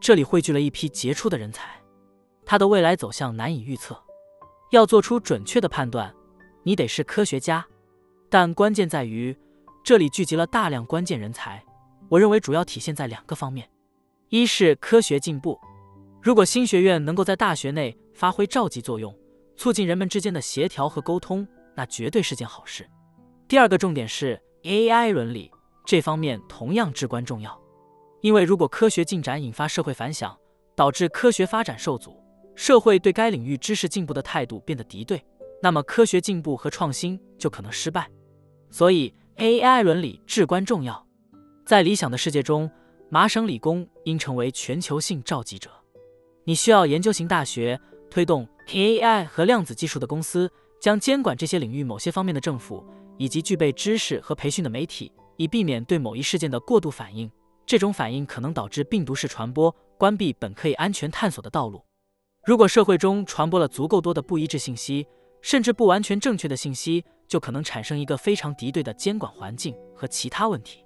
[0.01, 1.79] 这里汇聚了一批杰出的人才，
[2.47, 4.03] 他的未来走向难以预测。
[4.71, 6.15] 要做出准确的判断，
[6.63, 7.67] 你得是科学家。
[8.31, 9.37] 但关键在于，
[9.89, 11.65] 这里聚集了大量关键人才。
[12.11, 13.71] 我认为主要体现在两个方面：
[14.29, 15.59] 一是科学进步。
[16.21, 19.17] 如果新学院能够在大学内发挥召集作用，
[19.57, 22.87] 促进人们之间的协调和沟通，那绝对是件好事。
[23.49, 25.51] 第二个重点是 AI 伦理，
[25.87, 27.59] 这方面同样至关重要。
[28.21, 30.39] 因为如果科学进展引发社会反响，
[30.77, 32.23] 导致科学发展受阻，
[32.55, 35.25] 社会对该领域知识进步的态度变得敌对，
[35.63, 38.07] 那么科学进步和创新就可能失败。
[38.71, 41.07] 所以 AI 伦理至关重要。
[41.65, 42.69] 在理想的世界中，
[43.09, 45.71] 麻省理工应成为全球性召集者。
[46.43, 52.85] 你需要研究型大学推动 AI 和量子技术的公司，将监管这些领域某些方面的政府，
[53.17, 57.31] 以及具备知识和培训的媒体，以避免对某一事件的过度反应。
[57.65, 61.85] 这种反应可能导致病毒式传播，关闭本可以安全探索的道路。
[62.45, 65.07] 如果社会中传播了足够多的不一致信息，
[65.43, 70.85] 甚至不完全正确的信息，就可能产生一个非常敌对的监管环境和其他问题。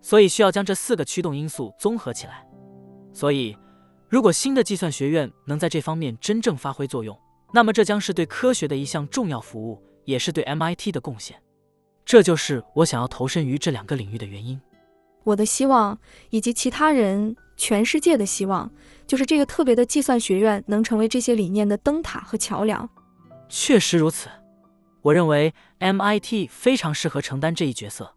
[0.00, 2.44] 所以需要将这四个驱动因素综合起来。
[3.12, 3.56] 所以。
[4.06, 7.18] 如果新的计算学院能在这方面真正发挥作用，
[7.52, 11.42] 那么这将是对科学的一项重要服务，也是对 MIT 的贡献。
[12.04, 14.60] 这就是我想要投身于这两个领域的原因。
[15.24, 15.98] 我的希望，
[16.30, 18.70] 以及其他人、全世界的希望，
[19.04, 22.88] 就是这个特别的计算学院能成为这些理念的灯塔和桥梁。
[23.48, 24.28] 确实如此，
[25.04, 28.10] 我认为 MIT 非常适合承担这一角色。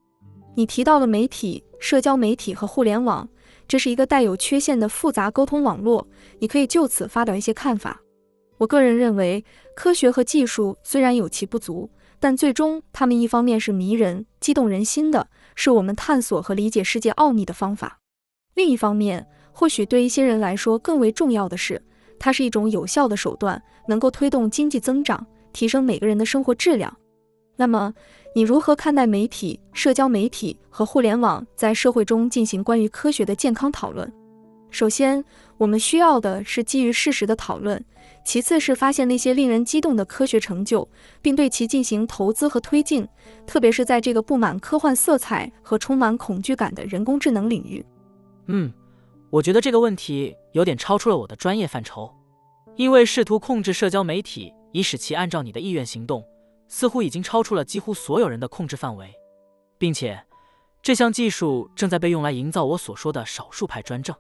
[0.55, 3.27] 你提到了媒体、社交媒体和互联网。
[3.67, 6.07] 这是一个带有缺陷的复杂沟通网络，
[6.39, 7.99] 你可以就此发表一些看法。
[8.57, 9.43] 我个人认为，
[9.75, 17.99] 科学和技术虽然有其不足，但最终它们一方面是迷人、激动人心的，是我们探索和理解世界奥秘的方法；
[18.55, 21.83] 另一方面，或许对一些人来说更为重要的是，
[22.17, 26.95] 它是一种有效的手段，能够推动经济增长，提升每个人的生活质量。
[27.55, 27.91] 那么，
[28.35, 34.13] 你如何看待媒体、社交媒体和互联网在社会中进行关于科学的健康讨论？
[34.69, 35.25] 首先，
[35.57, 37.75] 我们需要的是基于事实的讨论；
[38.23, 40.87] 其次是发现那些令人激动的科学成就，
[41.23, 43.07] 并对其进行投资和推进，
[43.47, 47.83] 特别是在这个布满科幻色彩和充满恐惧感的人工智能领域。
[48.45, 48.71] 嗯，
[49.31, 52.13] 我觉得这个问题有点超出了我的专业范畴，
[52.75, 56.23] 因为试图控制社交媒体以使其按照你的意愿行动。
[56.69, 59.13] 似乎已经超出了几乎所有人的控制范围，
[59.77, 60.21] 并且
[60.81, 64.13] 这项技术正在被用来营造我所说的少数派专政。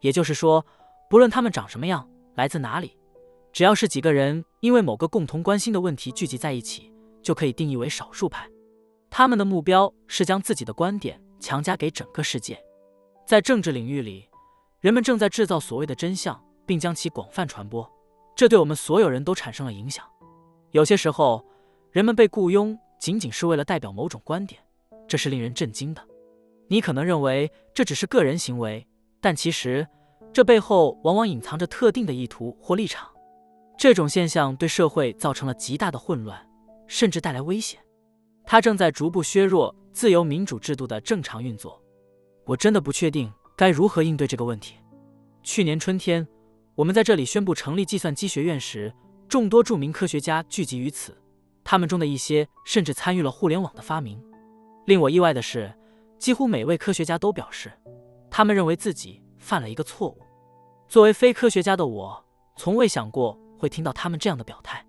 [0.00, 0.66] 也就是说，
[1.08, 2.98] 不论他们长什么样，来自哪里，
[3.52, 8.48] 只要是几个人因为某个共同关心的问题聚集在一起，就可以定义为少数派。
[9.08, 12.60] 他们的目标是将自己的观点强加给整个世界。
[13.24, 14.28] 在政治领域里，
[14.80, 17.88] 人们正在制造所谓的真相，并将其广泛传播，
[18.36, 20.04] 这对我们所有人都产生了影响。
[20.70, 21.44] 有些时候。
[21.92, 24.60] 人们被雇佣仅仅是为了代表某种观点，
[25.08, 26.06] 这是令人震惊的。
[26.68, 28.86] 你可能认为这只是个人行为，
[29.18, 29.88] 但其实
[30.30, 33.08] 这背后往往隐藏着特定的意图或立场。
[33.78, 36.46] 这种现象对社会造成了极大的混乱，
[36.86, 37.80] 甚至带来危险。
[38.44, 41.82] 它正在逐步削弱自由民主制度的正常运作。
[42.44, 44.74] 我真的不确定该如何应对这个问题。
[45.42, 46.28] 去年春天，
[46.76, 48.92] 我们在这里宣布成立计算机学院时，
[49.30, 51.16] 众多著名科学家聚集于此。
[51.64, 54.22] 他们中的一些甚至参与了互联网的发明。
[54.84, 55.72] 令我意外的是，
[56.18, 57.72] 几乎每位科学家都表示，
[58.30, 60.18] 他们认为自己犯了一个错误。
[60.86, 62.22] 作为非科学家的我，
[62.58, 64.86] 从未想过会听到他们这样的表态。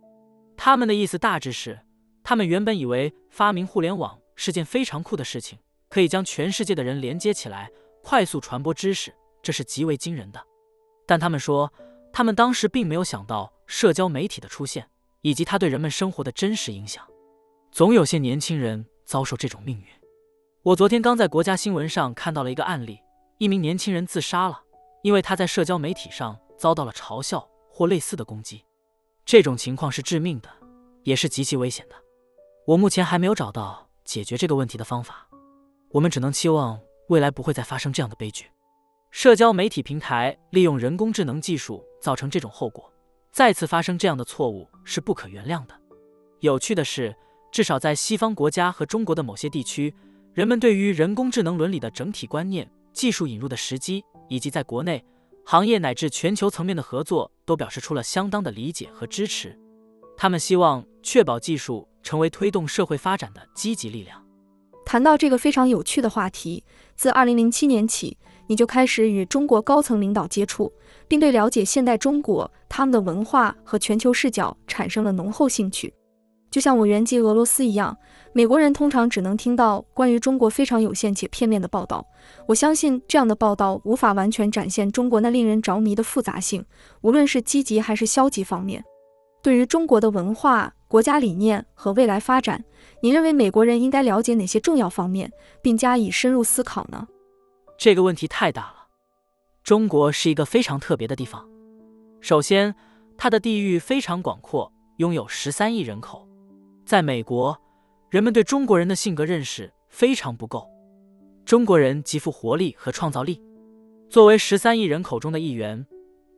[0.58, 1.80] 他们的意思大致是，
[2.22, 7.72] 他们原本以为发明互联网是件非常酷的事情，可以将全世界的人连接起来，
[8.04, 10.47] 快速传播知识，这是极为惊人的。
[11.08, 11.74] 但他们说，
[12.14, 14.88] 他们当时并没有想到社交媒体的出现。
[15.22, 17.06] 以及它对人们生活的真实影响，
[17.72, 19.86] 总有些年轻人遭受这种命运。
[20.64, 23.00] 我昨天刚在国家新闻上看到了一个案例：
[23.38, 24.62] 一名年轻人自杀了，
[25.02, 28.64] 因为他在社交媒体上遭到了嘲笑或类似的攻击。
[29.26, 30.50] 这种情况是致命的，
[31.04, 31.96] 也是极其危险的。
[32.68, 35.28] 我目前还没有找到解决这个问题的方法。
[35.90, 38.46] 我们只能期望未来不会再发生这样的悲剧。
[39.20, 42.88] 社交媒体平台利用人工智能技术造成这种后果。
[43.32, 45.74] 再次发生这样的错误是不可原谅的。
[46.42, 47.16] 有趣的是，
[47.52, 49.92] 至少在西方国家和中国的某些地区，
[50.36, 55.04] 人们对于人工智能伦理的整体观念、技术引入的时机，以及在国内
[55.44, 59.58] 行业乃至全球层面的合作，都表示出了相当的理解和支持。
[60.16, 64.24] 他们希望确保技术成为推动社会发展的积极力量。
[64.86, 66.64] 谈到这个非常有趣的话题，
[66.96, 68.16] 自2007年起。
[68.48, 70.72] 你就开始与中国高层领导接触，
[71.08, 75.94] 并对了解现代中国、他们的文化和全球视角产生了浓厚兴趣。
[76.50, 77.96] 就像我原籍俄罗斯一样，
[78.32, 82.04] 美国人通常只能听到关于中国非常有限且片面的报道。
[82.48, 86.66] 我相信这样的报道无法完全展现中国那令人着迷的复杂性，
[87.02, 88.82] 无论是积极还是消极方面。
[89.44, 92.64] 对于中国的文化、国家理念和未来发展，
[93.02, 95.32] 你认为美国人应该了解哪些重要方面，
[95.62, 97.06] 并加以深入思考呢？
[97.78, 98.88] 这个问题太大了。
[99.64, 101.48] 中国是一个非常特别的地方。
[102.20, 102.76] 首先，
[103.18, 106.28] 它的地域非常广阔，拥有十三亿人口。
[106.86, 107.56] 在美国，
[108.10, 110.68] 人们对中国人的性格认识非常不够。
[111.46, 113.42] 中国人极富活力和创造力。
[114.10, 115.86] 作为十三亿人口中的一员，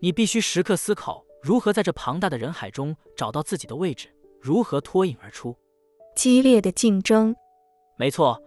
[0.01, 4.09] 你必须时刻思考如何在这庞大的人海中找到自己的位置，
[4.41, 5.55] 如何脱颖而出。
[6.15, 7.33] 激烈的竞争。
[7.97, 8.41] 没错，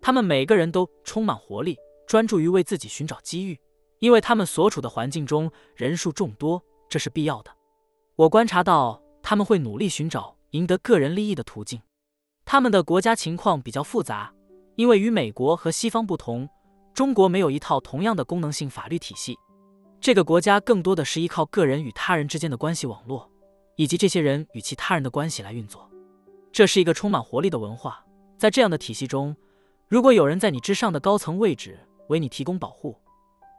[0.00, 1.76] 他们每个人都充满活力，
[2.06, 3.58] 专注于为自己寻找机遇，
[3.98, 7.50] 因为他们所处的环境中人数众多，这是必要的。
[8.14, 10.34] 我观察到他们会努力寻找。
[10.52, 11.82] 赢得个人利益的途径，
[12.46, 14.32] 他们的国家情况比较复杂，
[14.76, 16.48] 因为与美国和西方不同，
[16.94, 19.36] 中国没有一套同样的功能性法律体系。
[20.00, 23.28] 这个国家更多的是依靠个人与他人之间的关系网络，
[23.74, 25.90] 以及这些人与其他人的关系来运作。
[26.52, 28.02] 这是一个充满活力的文化。
[28.38, 29.36] 在这样的体系中，
[29.88, 32.96] 如果有人在你之上的高层位置为你提供保护，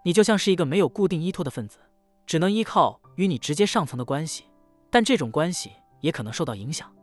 [0.04, 1.78] 你就像是一个没有固定依托的分子，
[2.26, 4.46] 只能依靠与你直接上层的关系。
[4.90, 5.72] 但这种关系。
[6.02, 6.94] 也可能受到影响，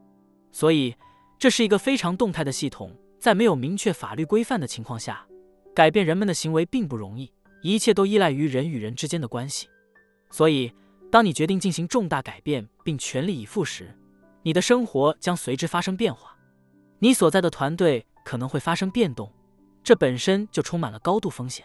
[0.53, 0.95] 所以
[1.37, 2.97] 这是一个非常动态的系统。
[3.19, 5.27] 在没有明确法律规范的情况下，
[5.75, 9.67] 改变人们的行为并不容易，一切都依赖于人与人之间的关系。
[10.31, 10.73] 所以，
[11.11, 13.93] 当你决定进行重大改变并全力以赴时，
[14.43, 16.37] 你的生活将随之发生变化，
[17.01, 19.33] 你所在的团队可能会发生变动，
[19.85, 21.65] 这本身就充满了高度风险。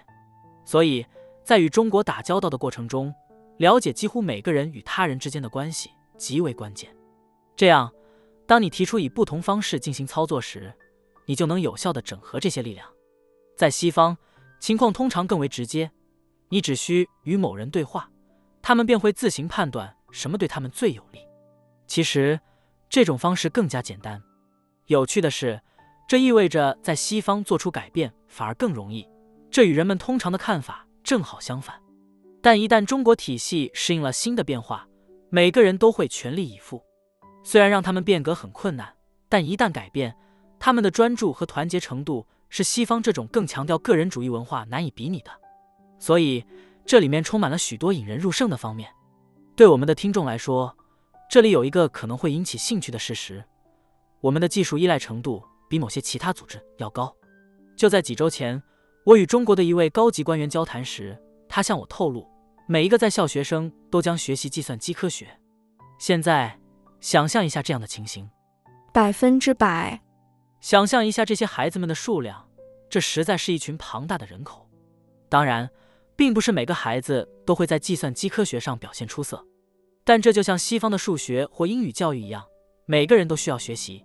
[0.66, 1.04] 所以
[1.44, 3.12] 在与中国打交道的过程中，
[3.58, 6.96] 了解几乎每个人与他人之间的关系极为关键。
[7.56, 7.92] 这样，
[8.46, 10.72] 当你提出以不同方式进行操作时，
[11.26, 12.88] 你就能有效的整合这些力量。
[13.56, 14.18] 在西方，
[14.60, 15.90] 情况通常更为直接，
[16.50, 18.10] 你只需与某人对话，
[18.62, 21.20] 他们便会自行判断什么对他们最有利。
[21.88, 22.40] 其实，
[22.90, 24.22] 这种方式更加简单。
[24.86, 25.60] 有趣的是，
[26.10, 29.08] 这意味着在西方做出改变反而更容易，
[29.52, 31.80] 这与人们通常的看法正好相反。
[32.42, 34.88] 但一旦中国体系适应了新的变化，
[35.30, 36.84] 每个人都会全力以赴。
[37.44, 38.92] 虽然让他们变革很困难，
[39.30, 40.16] 但一旦改变，
[40.58, 45.30] 他们的专注和团结程度是西方这种更强调个人主义文化难以比拟的。
[46.00, 46.44] 所以，
[46.88, 48.90] 这里面充满了许多引人入胜的方面。
[49.56, 50.76] 对我们的听众来说，
[51.30, 53.46] 这里有一个可能会引起兴趣的事实：
[54.22, 57.16] 我们的技术依赖程度比某些其他组织要高。
[57.78, 58.62] 就在几周前，
[59.06, 62.28] 我与中国的一位高级官员交谈时，他向我透露，
[62.68, 65.40] 每一个在校学生都将学习计算机科学。
[65.98, 66.60] 现在。
[67.02, 68.30] 想象一下这样的情形，
[68.92, 70.02] 百分之百。
[70.60, 72.50] 想象一下这些孩子们的数量，
[72.90, 74.70] 这实在是一群庞大的人口。
[75.30, 75.70] 当然，
[76.18, 79.48] 并不是每个孩子都会在计算机科学上表现出色，
[80.04, 82.44] 但这就像西方的数学或英语教育一样，
[82.86, 84.04] 每个人都需要学习，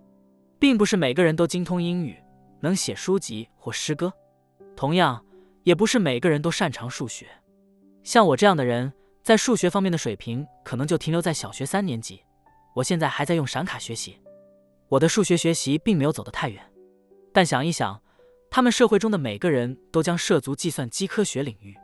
[0.59, 2.17] 并不是每个人都精通英语，
[2.61, 4.11] 能写书籍或诗歌。
[4.75, 5.23] 同样，
[5.63, 7.27] 也不是每个人都擅长数学。
[8.03, 8.91] 像我这样的人，
[9.23, 12.21] 在数学方面的水平可能就停留在小学三年级。
[12.75, 14.17] 我现在还在用闪卡学习，
[14.89, 16.61] 我的数学学习并没有走得太远。
[17.31, 18.01] 但想一想，
[18.49, 21.75] 他们社会中的每个人都将涉足计算机科学领域。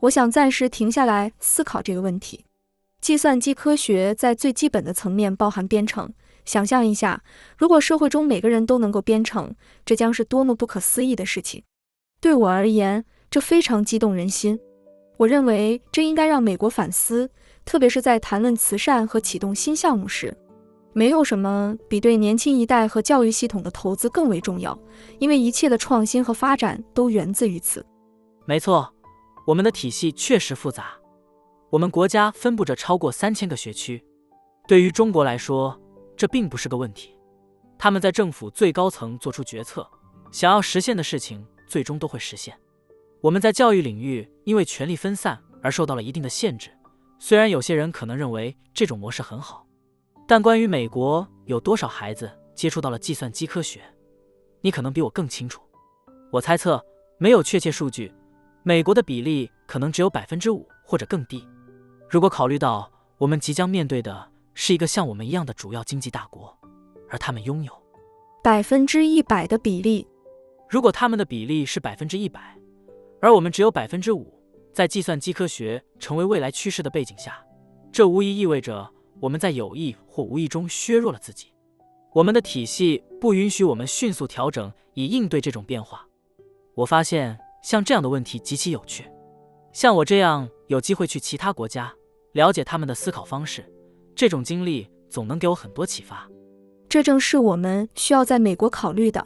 [0.00, 2.44] 我想暂时停下来思考这个问题。
[3.00, 6.12] 计算机科学在最基本的层面包含编程。
[6.46, 7.22] 想象一下，
[7.58, 9.54] 如果社会中每个人都能够编程，
[9.84, 11.62] 这将是多么不可思议的事情！
[12.20, 14.58] 对我而言，这非常激动人心。
[15.18, 17.30] 我认为这应该让美国反思。
[17.64, 20.32] 特别是在谈论慈善和启动新项目时，
[20.92, 24.78] 没有什么比对年轻一代和教育系统的投资更为重要，
[25.18, 27.84] 因为一切的创新和发展都源自于此。
[28.44, 28.94] 没错，
[29.48, 30.92] 我们的体系确实复杂。
[31.70, 34.00] 我们国家分布着超过三千个学区，
[34.68, 35.76] 对于中国来说，
[36.16, 37.16] 这并不是个问题。
[37.78, 39.86] 他们在政府最高层做出决策，
[40.32, 42.58] 想要实现的事情最终都会实现。
[43.20, 46.70] 我们在教育领域因为权力分散而受到了一定的限制。
[47.18, 49.66] 虽然有些人可能认为这种模式很好，
[50.26, 53.82] 但关于美国有多少孩子接触到了计算机科学，
[54.60, 55.62] 你可能比我更清楚。
[56.30, 56.84] 我猜测
[57.18, 58.12] 没有确切数据，
[58.62, 61.46] 美国的比例可能只有百分之五或者更低。
[62.08, 66.58] 如果考虑到我们即将面对的是一个像我们一样的主要经济大国，
[67.10, 67.72] 而他们拥有
[68.42, 70.08] 百分之一百的比例，
[70.66, 72.56] 如果他们的比例是百分之一百，
[73.20, 74.32] 而我们只有百分之五。
[74.72, 77.42] 在计算机科学成为未来趋势的背景下，
[77.92, 78.90] 这无疑意味着
[79.20, 81.52] 我们在有意或无意中削弱了自己。
[82.12, 86.06] 我们的体系不允许我们迅速调整以应对这种变化。
[86.74, 89.06] 我发现像这样的问题极其有趣。
[89.72, 91.92] 像我这样有机会去其他国家
[92.32, 93.70] 了解他们的思考方式，
[94.16, 96.28] 这种经历总能给我很多启发。
[96.88, 99.24] 这正是我们需要在美国考虑的。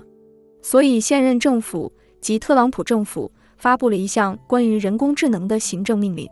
[0.61, 3.33] 所以，现任政府及特朗普政府。
[3.61, 6.27] 发布了一项关于人工智能的行政命令，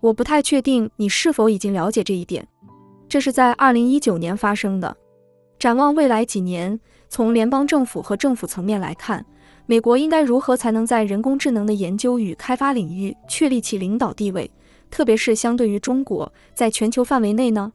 [0.00, 2.48] 我不太确定你是否已经了解这一点。
[3.10, 4.96] 这是在二零一九年发生的。
[5.58, 6.80] 展望未来几年，
[7.10, 9.22] 从联邦政府和政府层面来看，
[9.66, 14.50] 美国应该如何才能在人工智能的研究与开发领域确立其领导地位，
[14.90, 17.70] 特别是相对于中国，在全球范围内呢？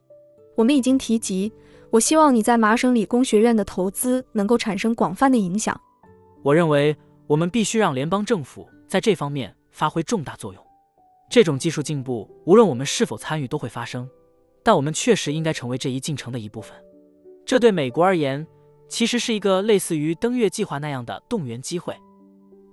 [0.58, 1.54] 我们已经提及，
[1.92, 5.80] 我希望你在麻省理工学院的投资能够产生广泛的影响。
[6.44, 6.98] 我认为
[7.28, 8.68] 我们必须让联邦政府。
[8.88, 10.68] 在这方面发挥重大作用。
[11.30, 14.10] 这种技术进步，无论我们是否参与，都会发生。
[14.64, 16.74] 但我们确实应该成为这一进程的一部分。
[17.46, 18.48] 这对美国而言，
[18.88, 21.94] 其实是一个类似于登月计划那样的动员机会。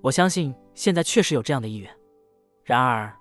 [0.02, 1.90] 我相信现在确实有这样的意愿。
[2.62, 3.12] 然而，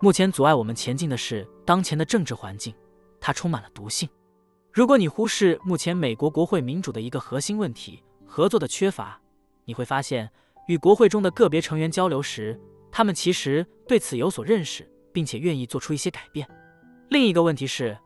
[0.00, 2.74] 目前阻碍我们前进的是当前的政治环境，
[3.20, 4.08] 它充满了毒性。
[4.72, 9.20] 如果你忽视目前美国国会民主的一个核心问题——合作的缺乏，
[9.64, 10.30] 你会发现。
[10.66, 12.56] 与国会中的个别成员交流时，
[12.92, 16.48] 他们其实对此有所认识，并且愿意做出一些改变。
[17.08, 17.98] 另一个问题是，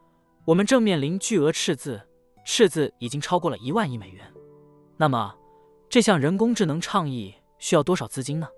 [0.46, 2.00] 我们正面临巨额赤字，
[2.46, 4.24] 赤字已经超过了一万亿美元。
[4.96, 5.34] 那么，
[5.90, 8.48] 这项人工智能倡议需要多少资金呢？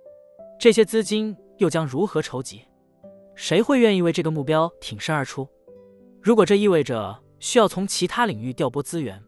[0.61, 2.63] 这些资金又将如何筹集？
[3.35, 5.49] 谁会愿意为这个目标挺身而出？
[6.27, 9.22] 如果这意味着需要从其他领域调拨资源，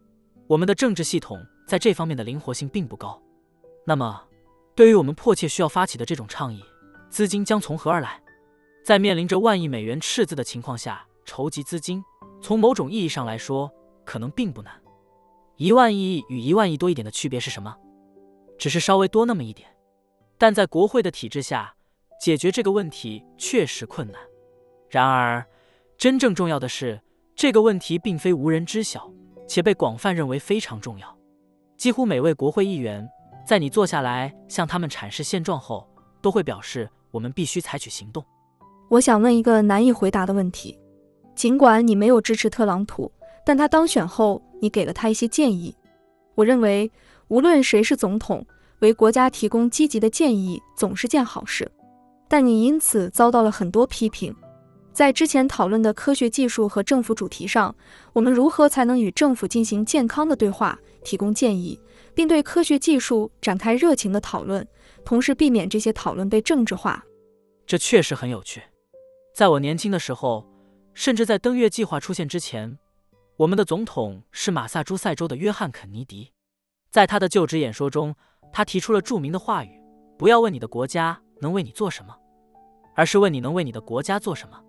[0.47, 3.23] 我们的政治系统在这方面的灵活性并不高。
[3.85, 4.21] 那么，
[4.75, 6.61] 对于我们迫切需要发起的这种倡议，
[7.09, 8.21] 资金将从何而来？
[8.83, 12.03] 在面临着万亿美元赤字的情况下，筹集资金，
[12.41, 13.71] 从某种意义上来说，
[14.03, 14.73] 可能并不难。
[15.55, 17.73] 一万亿与一万亿多一点的区别是什么？
[18.57, 19.69] 只是稍微多那么一点。
[20.37, 21.73] 但在国会的体制下，
[22.19, 24.19] 解决这个问题确实困难。
[24.89, 25.47] 然而，
[25.99, 26.97] 真正重要的是，
[27.35, 29.11] 这个问题并非无人知晓，
[29.45, 31.13] 且被广泛认为非常重要。
[31.75, 33.05] 几乎每位国会议员。
[33.45, 35.85] 在你坐下来向他们阐释现状后，
[36.21, 38.23] 都会表示我们必须采取行动。
[38.89, 40.79] 我想问一个难以回答的问题：
[41.35, 43.11] 尽管你没有支持特朗普，
[43.43, 45.75] 但他当选后，你给了他一些建议。
[46.35, 46.89] 我认为，
[47.27, 48.45] 无论谁是总统，
[48.79, 51.69] 为国家提供积极的建议总是件好事。
[52.29, 54.33] 但你因此遭到了很多批评。
[54.99, 57.73] 在之前讨论的科学技术和政府主题上，
[58.11, 61.79] 我们如何才能与政府进行健康的对话，提供建议？
[62.13, 64.67] 并对科学技术展开热情的讨论，
[65.05, 67.01] 同时避免这些讨论被政治化。
[67.65, 68.61] 这确实很有趣。
[69.33, 70.45] 在我年轻的时候，
[70.93, 72.77] 甚至在登月计划出现之前，
[73.37, 76.33] 我们的总统是马萨诸塞州的约翰·肯尼迪。
[76.91, 78.13] 在他的就职演说中，
[78.51, 79.69] 他提出了著名的话语
[80.19, 82.13] ：“不要问你的国家能为你做什么，
[82.97, 84.59] 而是问你能为你的国家做什么。”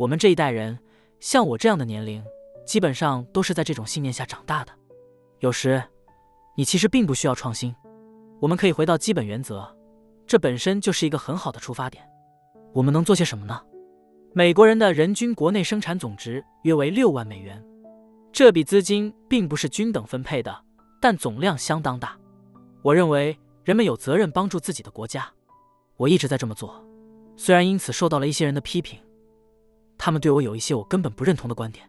[0.00, 0.78] 我们这一代人，
[1.18, 2.24] 像我这样的年龄，
[2.64, 4.72] 基本上都是在这种信念下长大的。
[5.40, 5.82] 有时。
[6.56, 7.74] 你其实并不需要创新，
[8.38, 9.66] 我们可以回到基本原则，
[10.26, 12.04] 这本身就是一个很好的出发点。
[12.74, 13.62] 我们能做些什么呢？
[14.34, 17.64] 美国人的人均国内生产总值约为六万美元，
[18.30, 20.54] 这笔资金并不是均等分配的，
[21.00, 22.18] 但总量相当大。
[22.82, 25.30] 我认为人们有责任帮助自己的国家，
[25.96, 26.84] 我一直在这么做，
[27.36, 28.98] 虽然因此受到了一些人的批评，
[30.02, 31.86] 他们对我有一些我根本不认同的观点。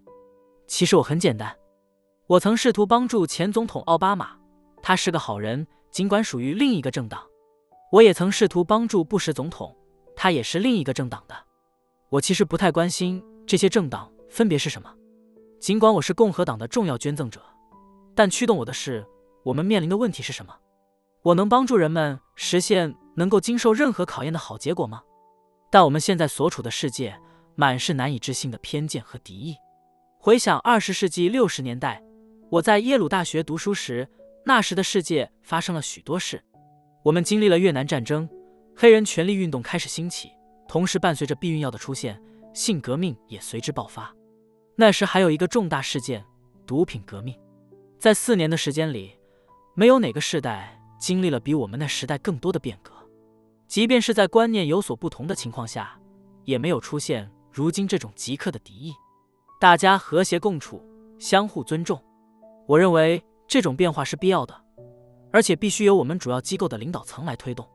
[0.67, 1.55] 其实我很简单，
[2.27, 4.31] 我曾试图帮助前总统奥巴马。
[4.81, 7.23] 他是个好人，尽管属于另一个政党。
[7.89, 9.73] 我也曾试图帮助布什总统，
[10.13, 11.35] 他也是另一个政党的。
[12.09, 14.93] 我其实不太关心这些政党分别是什么，
[15.61, 17.41] 尽管我是共和党的重要捐赠者，
[18.13, 19.07] 但驱动我的是
[19.45, 20.53] 我们面临的问题是什么。
[21.21, 25.01] 我能帮助人们实现能够经受任何考验的好结果吗？
[25.69, 27.17] 但我们现在所处的世界
[27.55, 29.55] 满是难以置信的偏见和敌意。
[30.19, 32.03] 回想二十世纪六十年代，
[32.49, 34.07] 我在耶鲁大学读书时。
[34.43, 36.43] 那时的世界发生了许多事，
[37.03, 38.27] 我们经历了越南战争，
[38.75, 40.31] 黑人权利运动开始兴起，
[40.67, 42.19] 同时伴随着避孕药的出现，
[42.51, 44.11] 性革命也随之爆发。
[44.75, 46.25] 那时还有一个重大事件——
[46.65, 47.37] 毒品革命。
[47.99, 49.11] 在四年的时间里，
[49.75, 52.91] 没有哪个世代经历了比我们那时代更多的变革，
[53.67, 55.99] 即便是在观念有所不同的情况下，
[56.45, 58.93] 也没有出现如今这种极客的敌意。
[59.59, 60.81] 大家和谐共处，
[61.19, 62.01] 相互尊重。
[62.67, 63.23] 我认为。
[63.47, 64.55] 这种变化是必要的，
[65.29, 67.69] 而且必须由我们主要机构的领导层来推动。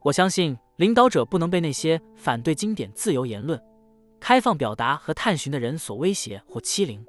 [0.00, 3.56] 我相信领导者不能被那些反对经典自由言论、
[4.18, 7.06] 开放表达和探寻的人所威胁或欺凌。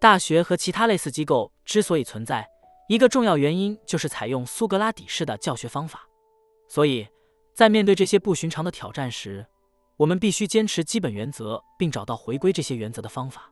[0.00, 2.44] 大学和其他类似机构之所以存在，
[2.88, 6.08] 一个重要原因就是采用苏格拉底式的教学方法。
[6.66, 7.06] 所以，
[7.54, 9.46] 在面对这些不寻常的挑战时，
[9.96, 13.50] 我们必须坚持基本原则，并找到回归这些原则的方法。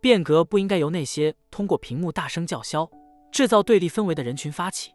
[0.00, 2.90] 变革不应该由那些通过屏幕大声叫嚣、
[3.30, 4.92] 制造对立氛围的人群发起，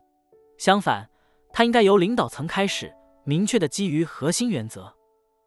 [0.57, 1.09] 相反，
[1.51, 4.93] 它应该由领导层开始，明确的基于核心原则。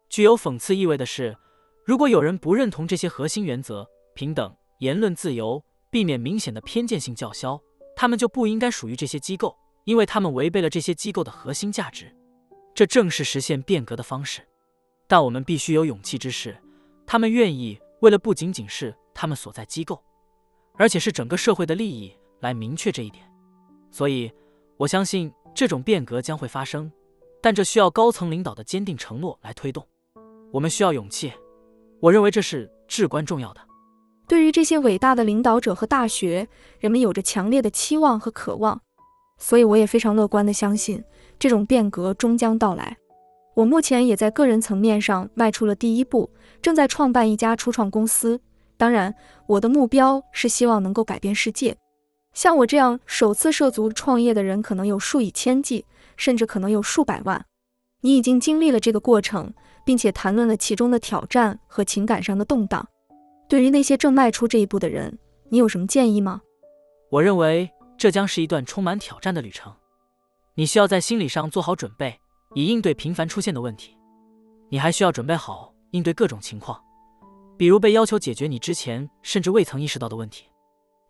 [0.09, 1.37] 具有讽刺意味的是，
[1.85, 7.59] 如果有人不认同这些核心原则——平等、言论自由、避免明显的偏见性叫嚣，
[7.95, 12.15] 他们就不应该属于这些机构，因为他们违背了这些机构的核心价值。
[12.73, 14.47] 这正是实现变革的方式。
[15.11, 16.57] 但我们必须有勇气之是，
[17.05, 18.95] 他们愿意为了不仅仅是。
[19.13, 20.01] 他们所在机构，
[20.77, 23.29] 而且是整个社会的利益来明确这一点，
[23.91, 24.31] 所以
[24.77, 26.89] 我相信这种变革将会发生，
[27.41, 29.85] 但这需要高层领导的坚定承诺来推动。
[30.49, 31.33] 我们需要勇气，
[31.99, 33.59] 我认为这是至关重要的。
[34.29, 36.47] 对于这些伟大的领导者和大学，
[36.79, 38.81] 人们有着强烈的期望和渴望，
[39.37, 41.03] 所以我也非常乐观地相信
[41.37, 42.97] 这种变革终将到来。
[43.53, 46.29] 我目前也在个人层面上迈出了第一步，
[46.61, 48.39] 正在创办一家初创公司。
[48.77, 49.13] 当然，
[49.45, 51.77] 我的目标是希望能够改变世界。
[52.33, 55.85] 像我这样首次涉足创业的人，可能有数以千计，
[56.15, 57.45] 甚至可能有数百万。
[58.01, 59.53] 你已经经历了这个过程，
[59.85, 62.87] 并且谈论了其中的挑战和情感上的动荡。
[63.49, 66.41] 对于那些正迈出这一步的人，你有什么建议吗？
[67.11, 69.73] 我认为这将是一段充满挑战的旅程。
[70.55, 72.19] 你需要在心理上做好准备，
[72.53, 73.97] 以应对频繁出现的问题。
[74.69, 76.81] 你还需要准备好应对各种情况。
[77.57, 80.45] 比如被要求解决你之前甚至未曾意识到的问题。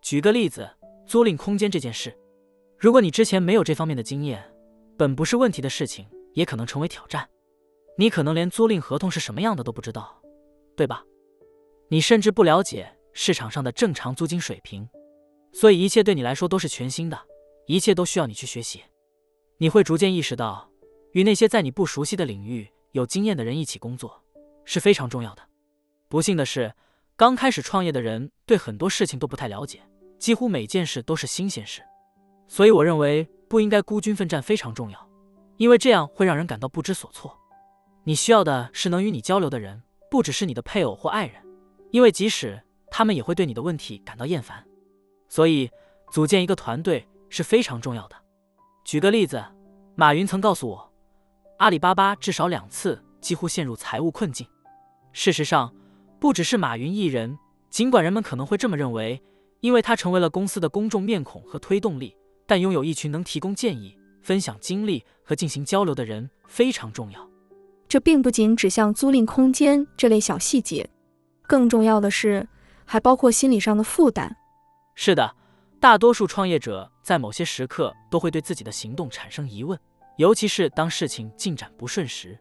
[0.01, 0.69] 举个例子，
[1.05, 2.17] 租赁空间这件事，
[2.77, 4.43] 如果你之前没有这方面的经验，
[4.97, 7.29] 本不是问题的事情，也可能成为挑战。
[7.97, 10.21] 你可能连租赁合同是什么样的都不知道，
[10.75, 11.03] 对吧？
[11.89, 14.89] 你甚至不了解市场上的正常租金水平，
[15.53, 17.19] 所以一切对你来说都是全新的，
[17.67, 18.81] 一切都需要你去学习。
[19.57, 20.70] 你会逐渐意识到，
[21.11, 24.21] 与那些在你不熟悉的领域有经验的人一起工作
[24.65, 25.41] 是非常重要的。
[26.07, 26.73] 不幸的是，
[27.15, 29.81] 刚开始创业的人对很多事情都不太了解，
[30.17, 31.81] 几乎每件事都是新鲜事。
[32.47, 35.09] 所以我认为不应该孤军奋战非常重要，
[35.57, 37.37] 因为这样会让人感到不知所措。
[38.03, 41.41] 你需要的是能与你交流的人，不只是你的配偶或爱人，
[41.91, 44.65] 因为即使他们也会对你的问题感到厌烦。
[45.29, 45.69] 所以，
[46.11, 48.15] 组建一个团队是非常重要的。
[48.83, 49.41] 举个例子，
[49.95, 50.90] 马云曾告诉我，
[51.61, 54.47] 阿里巴巴至少两次几乎陷入财务困境。
[55.13, 55.71] 事实上，
[56.19, 57.37] 不只是马云一人，
[57.69, 59.21] 尽管人们可能会这么认为，
[59.59, 67.29] 因为他成为了公司的公众面孔和推动力，但拥有一群能提供建议、分享经历和进行交流的人非常重要。
[67.87, 70.89] 这并不仅指向租赁空间这类小细节，
[71.43, 72.49] 更重要的是，
[72.85, 74.35] 还包括心理上的负担。
[74.95, 75.35] 是的，
[75.79, 79.79] 大多数创业者在某些时刻都会对自己的行动产生疑问，
[80.21, 82.39] 尤其是当事情进展不顺时，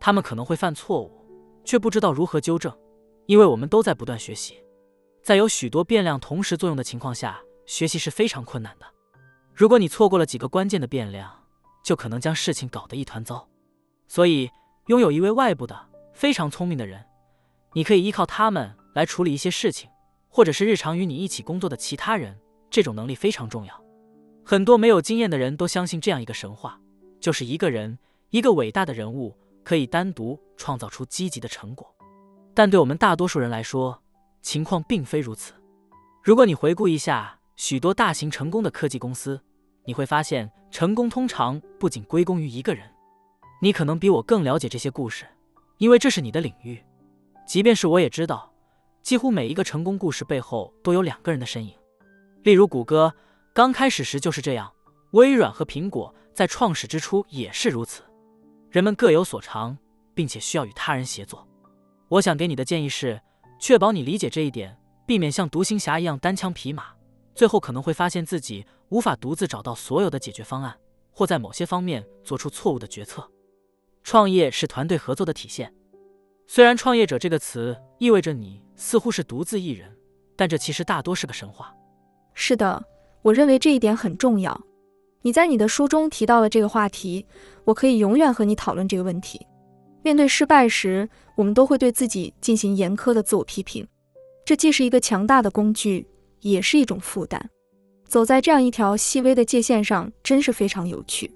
[0.00, 1.12] 他们可能会犯错误，
[1.66, 2.74] 却不知道如何纠正。
[3.26, 4.54] 因为我们都在不断学习，
[5.22, 8.86] 在有许多变量同时作用的情况下，学习是非常困难的。
[9.54, 11.30] 如果你错过了几个关键的变量，
[11.84, 13.46] 就可能将事情搞得一团糟。
[14.08, 14.50] 所以，
[14.86, 15.78] 拥有一位外部的
[16.14, 17.04] 非常聪明的人，
[17.74, 19.90] 你可以依靠他们来处理一些事情，
[20.30, 22.40] 或者是日常与你一起工作的其他人，
[22.70, 23.84] 这种能力非常重要。
[24.42, 26.80] 很多没有经验的人都相信这样一个神话，
[27.20, 27.98] 就是一个人，
[28.30, 31.94] 一个伟大的人物，可以单独创造出积极的成果。
[32.54, 34.02] 但对我们大多数人来说，
[34.42, 35.52] 情况并非如此。
[36.22, 39.40] 如果你回顾一下许多大型成功的科技公司，
[39.84, 42.84] 你会发现，成功通常不仅归功于一个人。
[43.62, 45.26] 你可能比我更了解这些故事，
[45.78, 46.82] 因为这是你的领域。
[47.46, 48.52] 即便是我也知道，
[49.02, 51.74] 几乎每一个成功故事背后都有两个人的身影。
[52.42, 53.14] 例如，谷歌
[53.52, 54.72] 刚开始时就是这样，
[55.12, 58.02] 微软和苹果在创始之初也是如此。
[58.70, 59.76] 人们各有所长，
[60.14, 61.46] 并且需要与他人协作。
[62.08, 63.20] 我想给你的建议是，
[63.58, 66.84] 确保你理解这一点，避免像独行侠一样单枪匹马，
[67.34, 70.76] 最后可能会发现自己无法独自找到所有的解决方案，
[71.10, 73.28] 或在某些方面做出错误的决策。
[74.02, 75.72] 创业是团队合作的体现，
[76.46, 79.94] 虽然“创业者”这个词意味着你似乎是独自一人，
[80.36, 81.74] 但这其实大多是个神话。
[82.34, 82.82] 是的，
[83.22, 84.58] 我认为这一点很重要。
[85.22, 87.26] 你在你的书中提到了这个话题，
[87.64, 89.46] 我可以永远和你讨论这个问题。
[90.02, 93.86] 面对失败时，我们都会对自己进行严苛的自我批评，
[94.46, 96.06] 这既是一个强大的工具，
[96.40, 97.50] 也是一种负担。
[98.06, 101.30] 走在这样一条细微的界限上，真是非常有趣。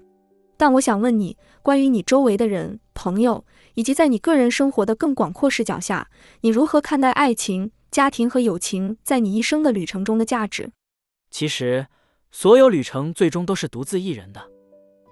[0.57, 6.09] 但我想问你，关于你周围的人、朋友，以及在你个人生活的更广阔视角下，
[6.41, 10.71] 你如何看待爱情、家庭和友情在你一生的旅程中的价值？
[11.29, 11.87] 其实，
[12.37, 14.51] 所有旅程最终都是独自一人的。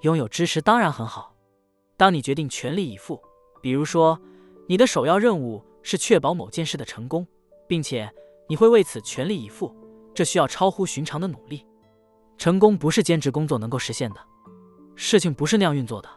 [0.02, 1.34] 拥有支持当然很好。
[1.96, 3.18] 当你决定全力以赴，
[3.62, 4.20] 比如说，
[4.68, 7.26] 你的首要任务是确保某件事的成功，
[7.66, 8.14] 并且
[8.50, 9.74] 你会为此全力以赴，
[10.14, 11.66] 这需要超乎寻常的努力。
[12.38, 14.20] 成功不是兼职工作能够实现的。
[14.94, 16.10] 事情不是那样运作的。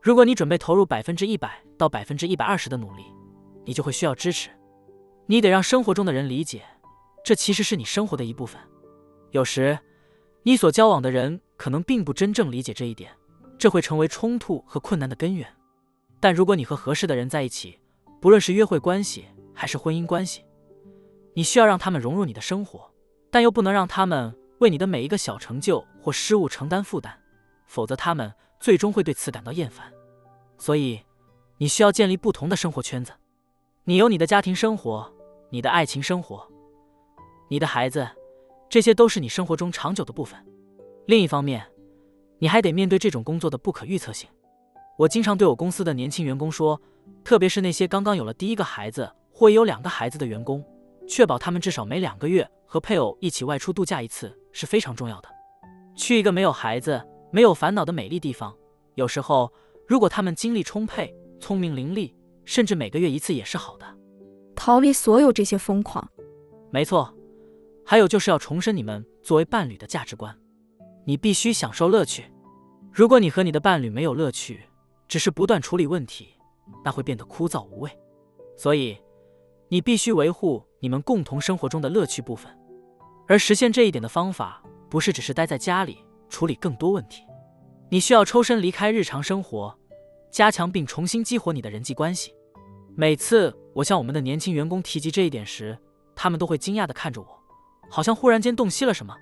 [0.00, 3.02] 如果你准备投入百分之一百到百分之一百二十的努力，
[3.66, 4.48] 你就会需要支持。
[5.26, 6.62] 你得让生活中的人理解，
[7.22, 8.58] 这其实是你生活的一部分。
[9.32, 9.78] 有时，
[10.42, 13.12] 你所交往的人可能并不真正理解这一点，
[13.58, 15.46] 这会成为冲突和困难的根源。
[16.18, 17.78] 但如果你和合适的人在一起，
[18.20, 20.44] 不论是约会关系还是婚姻关系，
[21.34, 22.90] 你需要让他们融入你的生活，
[23.30, 27.18] 但又不能让他们为你的每一个小成就或失误承担负担。
[27.66, 29.92] 否则，他们最终会对此感到厌烦。
[30.58, 31.00] 所以，
[31.58, 33.12] 你需要建立不同的生活圈子。
[33.84, 35.10] 你有你的家庭生活，
[35.50, 36.46] 你的爱情生活，
[37.48, 38.08] 你的孩子，
[38.70, 40.38] 这些都是你生活中长久的部分。
[41.06, 41.66] 另一方面，
[42.38, 44.30] 你还得面对这种工作的不可预测性。
[44.96, 46.80] 我经常对我公司的年轻员工说，
[47.22, 50.64] 特别是那些刚刚有了第一个孩子或有两个孩子的员工，
[51.06, 55.28] 确保他们至少每两个月和配偶一起外出度假一次是非常重要的。
[55.94, 57.04] 去一个没有孩子。
[57.32, 58.52] 没有烦恼的美丽地方，
[58.96, 59.52] 有时候
[59.86, 62.12] 如果他们精力充沛、聪明伶俐，
[62.44, 63.86] 甚至每个月一次也是好的。
[64.56, 66.10] 逃离所有这些疯狂，
[66.72, 67.14] 没错。
[67.90, 70.32] 还有就是要重申你们作为伴侣的价值观，
[71.04, 72.32] 你必须享受乐趣。
[72.92, 74.60] 如果你和你的伴侣没有乐趣，
[75.08, 76.28] 只是不断处理问题，
[76.84, 77.90] 那会变得枯燥无味。
[78.56, 78.96] 所以，
[79.68, 82.56] 你必须维护你们共同生活中的乐趣部分。
[83.26, 85.98] 而实现这一点的方法，不是只是待在家里。
[86.28, 87.24] 处理更多问题，
[87.88, 89.76] 你需要抽身离开日常生活，
[90.30, 92.32] 加强并重新激活你的人际关系。
[92.94, 95.76] 每次我向我们的年轻员工提及这一点时，
[96.14, 97.39] 他们都会惊讶地看着我，
[97.90, 99.14] 好像忽然间洞悉了什么。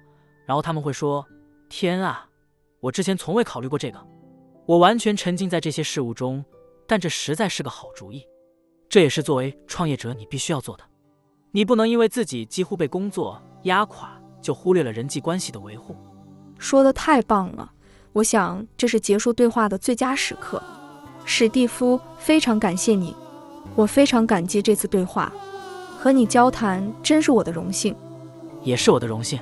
[0.46, 1.26] 然后他们会说
[1.68, 2.28] ：“天啊，
[2.80, 3.98] 我之前从未考虑过这个。”
[4.66, 6.44] 我完全沉浸在这些事物中，
[6.86, 8.22] 但这实在是个好主意。
[8.86, 10.84] 这也是作为创业者你必须要做的。
[11.52, 15.96] 你不能因为自己几乎被工作压垮，就忽略了人际关系的维护。
[16.58, 17.72] 说的太棒了，
[18.12, 20.62] 我想这是结束对话的最佳时刻。
[21.24, 23.14] 史蒂夫，非常感谢你，
[23.74, 25.32] 我非常感激这次对话，
[25.98, 27.96] 和你交谈真是我的荣幸，
[28.68, 29.38] 也是我的荣幸。